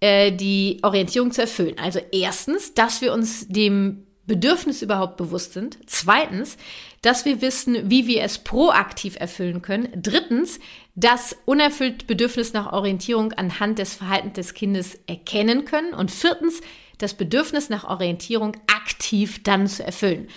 äh, 0.00 0.32
die 0.32 0.80
Orientierung 0.82 1.32
zu 1.32 1.40
erfüllen. 1.40 1.76
Also 1.82 1.98
erstens, 2.12 2.74
dass 2.74 3.00
wir 3.00 3.14
uns 3.14 3.48
dem 3.48 4.06
Bedürfnis 4.26 4.82
überhaupt 4.82 5.16
bewusst 5.16 5.54
sind. 5.54 5.78
Zweitens, 5.86 6.58
dass 7.00 7.24
wir 7.24 7.40
wissen, 7.40 7.88
wie 7.88 8.06
wir 8.06 8.22
es 8.22 8.36
proaktiv 8.36 9.16
erfüllen 9.18 9.62
können. 9.62 9.88
Drittens, 9.96 10.60
das 10.94 11.34
unerfüllte 11.46 12.04
Bedürfnis 12.04 12.52
nach 12.52 12.74
Orientierung 12.74 13.32
anhand 13.32 13.78
des 13.78 13.94
Verhaltens 13.94 14.34
des 14.34 14.52
Kindes 14.52 14.98
erkennen 15.06 15.64
können. 15.64 15.94
Und 15.94 16.10
viertens, 16.10 16.60
das 16.98 17.14
Bedürfnis 17.14 17.70
nach 17.70 17.84
Orientierung 17.84 18.58
aktiv 18.66 19.42
dann 19.42 19.66
zu 19.66 19.86
erfüllen. 19.86 20.28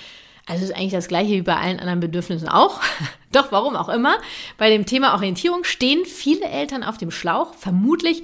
Also 0.46 0.66
ist 0.66 0.76
eigentlich 0.76 0.92
das 0.92 1.08
gleiche 1.08 1.32
wie 1.32 1.42
bei 1.42 1.56
allen 1.56 1.80
anderen 1.80 2.02
Bedürfnissen 2.02 2.50
auch. 2.50 2.82
Doch 3.32 3.52
warum 3.52 3.76
auch 3.76 3.90
immer. 3.90 4.18
Bei 4.58 4.70
dem 4.70 4.86
Thema 4.86 5.14
Orientierung 5.14 5.64
stehen 5.64 6.06
viele 6.06 6.46
Eltern 6.46 6.84
auf 6.84 6.98
dem 6.98 7.12
Schlauch, 7.12 7.54
vermutlich, 7.54 8.24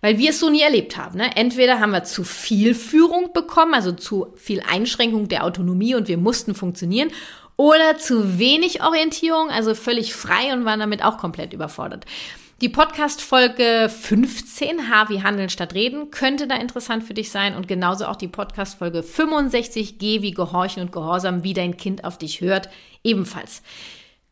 weil 0.00 0.18
wir 0.18 0.30
es 0.30 0.40
so 0.40 0.50
nie 0.50 0.62
erlebt 0.62 0.96
haben. 0.96 1.18
Ne? 1.18 1.36
Entweder 1.36 1.78
haben 1.78 1.92
wir 1.92 2.04
zu 2.04 2.24
viel 2.24 2.74
Führung 2.74 3.32
bekommen, 3.32 3.74
also 3.74 3.92
zu 3.92 4.32
viel 4.36 4.62
Einschränkung 4.68 5.28
der 5.28 5.44
Autonomie 5.44 5.94
und 5.94 6.08
wir 6.08 6.18
mussten 6.18 6.54
funktionieren, 6.54 7.10
oder 7.56 7.98
zu 7.98 8.38
wenig 8.38 8.82
Orientierung, 8.82 9.50
also 9.50 9.74
völlig 9.74 10.14
frei 10.14 10.54
und 10.54 10.64
waren 10.64 10.80
damit 10.80 11.04
auch 11.04 11.18
komplett 11.18 11.52
überfordert. 11.52 12.06
Die 12.60 12.68
Podcast-Folge 12.68 13.88
15, 13.88 14.90
H 14.90 15.08
wie 15.08 15.22
Handeln 15.22 15.48
statt 15.48 15.72
Reden, 15.72 16.10
könnte 16.10 16.46
da 16.46 16.56
interessant 16.56 17.02
für 17.02 17.14
dich 17.14 17.30
sein 17.30 17.56
und 17.56 17.68
genauso 17.68 18.04
auch 18.04 18.16
die 18.16 18.28
Podcast-Folge 18.28 19.02
65, 19.02 19.98
G 19.98 20.20
wie 20.20 20.32
Gehorchen 20.32 20.82
und 20.82 20.92
Gehorsam, 20.92 21.42
wie 21.42 21.54
dein 21.54 21.78
Kind 21.78 22.04
auf 22.04 22.18
dich 22.18 22.42
hört, 22.42 22.68
ebenfalls. 23.02 23.62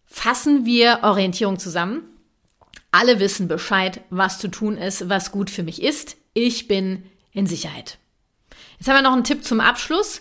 Fassen 0.05 0.67
wir 0.67 0.99
Orientierung 1.05 1.59
zusammen. 1.59 2.03
Alle 2.91 3.19
wissen 3.19 3.49
Bescheid, 3.49 4.03
was 4.11 4.39
zu 4.39 4.49
tun 4.49 4.77
ist, 4.77 5.09
was 5.09 5.33
gut 5.33 5.49
für 5.49 5.63
mich 5.63 5.81
ist. 5.83 6.19
Ich 6.35 6.69
bin 6.69 7.05
in 7.33 7.47
Sicherheit. 7.47 7.97
Jetzt 8.79 8.89
haben 8.89 8.97
wir 8.97 9.03
noch 9.03 9.15
einen 9.15 9.25
Tipp 9.25 9.43
zum 9.43 9.61
Abschluss. 9.61 10.21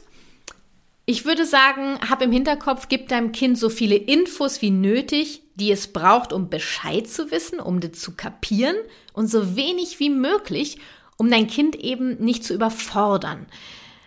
Ich 1.06 1.26
würde 1.26 1.46
sagen, 1.46 2.00
hab 2.10 2.22
im 2.22 2.32
Hinterkopf, 2.32 2.88
gib 2.88 3.10
deinem 3.10 3.34
Kind 3.34 3.58
so 3.58 3.67
viele 3.70 3.98
Infos 3.98 4.62
wie 4.62 4.72
nötig, 4.72 5.41
die 5.60 5.72
es 5.72 5.91
braucht, 5.91 6.32
um 6.34 6.50
Bescheid 6.50 7.08
zu 7.08 7.32
wissen, 7.32 7.60
um 7.60 7.80
das 7.80 7.93
zu 7.93 8.15
kapieren 8.15 8.76
und 9.13 9.28
so 9.28 9.56
wenig 9.56 10.00
wie 10.00 10.10
möglich, 10.10 10.78
um 11.17 11.30
dein 11.32 11.48
Kind 11.48 11.76
eben 11.76 12.24
nicht 12.24 12.43
zu 12.43 12.54
überfordern. 12.54 13.48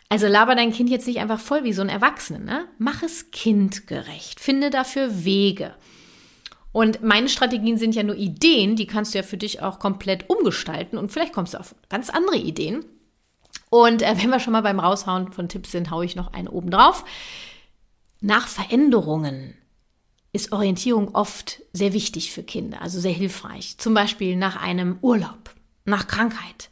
Also 0.09 0.27
laber 0.27 0.55
dein 0.55 0.73
Kind 0.73 0.91
jetzt 0.91 1.07
nicht 1.07 1.19
einfach 1.19 1.41
voll 1.41 1.65
wie 1.65 1.73
so 1.73 1.83
ein 1.83 1.89
Erwachsener, 1.89 2.39
ne? 2.39 2.69
Mach 2.79 3.03
es 3.03 3.31
kindgerecht, 3.31 4.41
finde 4.41 4.71
dafür 4.71 5.25
Wege. 5.25 5.75
Und 6.73 7.03
meine 7.03 7.29
Strategien 7.29 7.79
sind 7.79 7.97
ja 7.97 8.05
nur 8.05 8.17
Ideen, 8.17 8.77
die 8.77 8.87
kannst 8.87 9.13
du 9.13 9.19
ja 9.19 9.25
für 9.25 9.37
dich 9.37 9.61
auch 9.61 9.81
komplett 9.81 10.31
umgestalten 10.31 10.99
und 10.99 11.11
vielleicht 11.11 11.33
kommst 11.33 11.55
du 11.55 11.59
auf 11.59 11.75
ganz 11.89 12.11
andere 12.11 12.37
Ideen. 12.37 12.85
Und 13.71 14.03
äh, 14.03 14.15
wenn 14.17 14.31
wir 14.31 14.41
schon 14.41 14.53
mal 14.53 14.63
beim 14.63 14.81
Raushauen 14.81 15.33
von 15.33 15.49
Tipps 15.49 15.73
sind, 15.73 15.91
haue 15.91 16.05
ich 16.05 16.17
noch 16.17 16.33
einen 16.33 16.49
oben 16.49 16.71
drauf. 16.71 17.05
Nach 18.21 18.47
Veränderungen 18.47 19.57
ist 20.33 20.53
Orientierung 20.53 21.15
oft 21.15 21.61
sehr 21.73 21.93
wichtig 21.93 22.33
für 22.33 22.43
Kinder, 22.43 22.81
also 22.83 23.01
sehr 23.01 23.13
hilfreich. 23.13 23.77
Zum 23.79 23.95
Beispiel 23.95 24.37
nach 24.37 24.63
einem 24.63 24.99
Urlaub, 25.03 25.55
nach 25.85 26.07
Krankheit, 26.07 26.71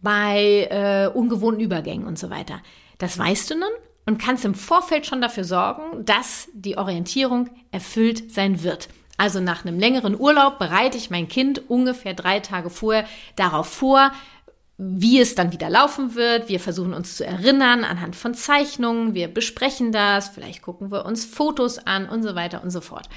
bei 0.00 0.68
äh, 0.70 1.16
ungewohnten 1.16 1.62
Übergängen 1.62 2.06
und 2.06 2.18
so 2.18 2.28
weiter. 2.28 2.60
Das 2.98 3.18
weißt 3.18 3.50
du 3.50 3.54
nun 3.54 3.70
und 4.06 4.18
kannst 4.18 4.44
im 4.44 4.54
Vorfeld 4.54 5.06
schon 5.06 5.20
dafür 5.20 5.44
sorgen, 5.44 6.04
dass 6.04 6.48
die 6.52 6.76
Orientierung 6.76 7.50
erfüllt 7.70 8.32
sein 8.32 8.62
wird. 8.62 8.88
Also 9.16 9.40
nach 9.40 9.64
einem 9.64 9.78
längeren 9.78 10.18
Urlaub 10.18 10.58
bereite 10.58 10.98
ich 10.98 11.10
mein 11.10 11.28
Kind 11.28 11.70
ungefähr 11.70 12.14
drei 12.14 12.40
Tage 12.40 12.70
vorher 12.70 13.06
darauf 13.36 13.68
vor, 13.68 14.10
wie 14.78 15.20
es 15.20 15.34
dann 15.34 15.52
wieder 15.52 15.70
laufen 15.70 16.14
wird. 16.14 16.48
Wir 16.48 16.60
versuchen 16.60 16.94
uns 16.94 17.16
zu 17.16 17.24
erinnern 17.24 17.84
anhand 17.84 18.16
von 18.16 18.34
Zeichnungen. 18.34 19.14
Wir 19.14 19.28
besprechen 19.28 19.92
das. 19.92 20.28
Vielleicht 20.28 20.62
gucken 20.62 20.90
wir 20.90 21.04
uns 21.04 21.24
Fotos 21.24 21.78
an 21.78 22.08
und 22.08 22.22
so 22.22 22.34
weiter 22.34 22.62
und 22.62 22.70
so 22.70 22.80
fort. 22.80 23.08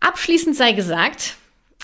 Abschließend 0.00 0.56
sei 0.56 0.72
gesagt, 0.72 1.36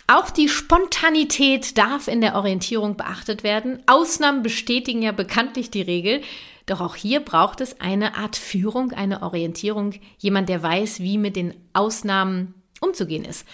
auch 0.07 0.31
die 0.31 0.49
Spontanität 0.49 1.79
darf 1.79 2.09
in 2.09 2.21
der 2.21 2.35
Orientierung 2.35 2.97
beachtet 2.97 3.43
werden. 3.43 3.83
Ausnahmen 3.87 4.43
bestätigen 4.43 5.03
ja 5.03 5.13
bekanntlich 5.13 5.71
die 5.71 5.83
Regel. 5.83 6.23
Doch 6.67 6.81
auch 6.81 6.97
hier 6.97 7.21
braucht 7.21 7.61
es 7.61 7.81
eine 7.81 8.17
Art 8.17 8.37
Führung, 8.37 8.93
eine 8.93 9.23
Orientierung, 9.23 9.95
jemand, 10.19 10.49
der 10.49 10.63
weiß, 10.63 11.01
wie 11.01 11.19
mit 11.19 11.37
den 11.37 11.55
Ausnahmen 11.73 12.55
umzugehen 12.81 13.25
ist. 13.25 13.47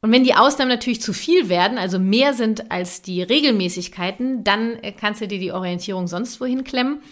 Und 0.00 0.12
wenn 0.12 0.24
die 0.24 0.34
Ausnahmen 0.34 0.70
natürlich 0.70 1.02
zu 1.02 1.12
viel 1.12 1.48
werden, 1.48 1.76
also 1.76 1.98
mehr 1.98 2.34
sind 2.34 2.70
als 2.70 3.02
die 3.02 3.22
Regelmäßigkeiten, 3.22 4.44
dann 4.44 4.78
kannst 5.00 5.20
du 5.20 5.28
dir 5.28 5.40
die 5.40 5.52
Orientierung 5.52 6.06
sonst 6.06 6.40
wohin 6.40 6.64
klemmen. 6.64 7.02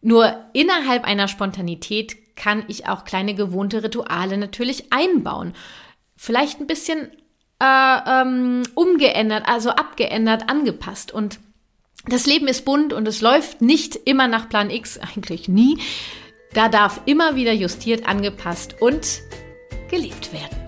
Nur 0.00 0.34
innerhalb 0.52 1.04
einer 1.04 1.28
Spontanität 1.28 2.36
kann 2.36 2.64
ich 2.68 2.88
auch 2.88 3.04
kleine 3.04 3.34
gewohnte 3.34 3.82
Rituale 3.82 4.38
natürlich 4.38 4.92
einbauen. 4.92 5.54
Vielleicht 6.16 6.60
ein 6.60 6.66
bisschen 6.66 7.10
äh, 7.60 7.98
ähm, 8.06 8.62
umgeändert, 8.74 9.44
also 9.46 9.70
abgeändert, 9.70 10.48
angepasst. 10.48 11.12
Und 11.12 11.38
das 12.06 12.26
Leben 12.26 12.48
ist 12.48 12.64
bunt 12.64 12.92
und 12.92 13.06
es 13.06 13.20
läuft 13.20 13.60
nicht 13.62 13.94
immer 13.94 14.26
nach 14.26 14.48
Plan 14.48 14.70
X, 14.70 14.98
eigentlich 15.16 15.48
nie. 15.48 15.78
Da 16.54 16.68
darf 16.68 17.02
immer 17.06 17.36
wieder 17.36 17.52
justiert, 17.52 18.06
angepasst 18.06 18.76
und 18.80 19.20
gelebt 19.88 20.32
werden. 20.32 20.61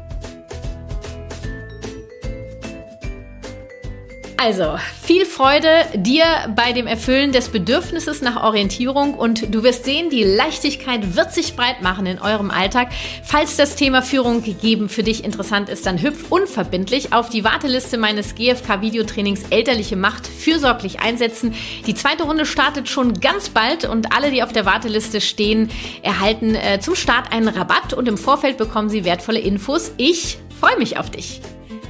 Also, 4.44 4.78
viel 5.00 5.24
Freude 5.24 5.68
dir 5.94 6.26
bei 6.54 6.74
dem 6.74 6.87
Erfüllen 6.87 7.33
des 7.33 7.48
Bedürfnisses 7.48 8.20
nach 8.20 8.42
Orientierung 8.42 9.14
und 9.14 9.54
du 9.54 9.62
wirst 9.62 9.87
sehen, 9.87 10.11
die 10.11 10.22
Leichtigkeit 10.22 11.16
wird 11.16 11.33
sich 11.33 11.57
breit 11.57 11.80
machen 11.80 12.04
in 12.04 12.20
eurem 12.20 12.50
Alltag. 12.50 12.88
Falls 13.22 13.57
das 13.57 13.74
Thema 13.74 14.02
Führung 14.02 14.42
gegeben 14.42 14.90
für 14.90 15.02
dich 15.02 15.24
interessant 15.24 15.70
ist, 15.70 15.87
dann 15.87 16.02
hüpf 16.02 16.30
unverbindlich 16.30 17.14
auf 17.14 17.30
die 17.30 17.42
Warteliste 17.42 17.96
meines 17.96 18.35
GFK 18.35 18.83
Videotrainings 18.83 19.44
Elterliche 19.48 19.96
Macht 19.96 20.26
fürsorglich 20.26 21.00
einsetzen. 21.00 21.54
Die 21.87 21.94
zweite 21.94 22.24
Runde 22.24 22.44
startet 22.44 22.90
schon 22.90 23.14
ganz 23.20 23.48
bald 23.48 23.87
und 23.87 24.14
alle, 24.14 24.30
die 24.30 24.42
auf 24.42 24.52
der 24.52 24.66
Warteliste 24.66 25.22
stehen, 25.22 25.70
erhalten 26.02 26.54
äh, 26.54 26.80
zum 26.80 26.96
Start 26.96 27.33
einen 27.33 27.48
Rabatt 27.48 27.94
und 27.94 28.07
im 28.09 28.18
Vorfeld 28.18 28.59
bekommen 28.59 28.90
sie 28.90 29.07
wertvolle 29.07 29.40
Infos. 29.40 29.92
Ich 29.96 30.37
freue 30.61 30.76
mich 30.76 30.98
auf 30.98 31.09
dich. 31.09 31.40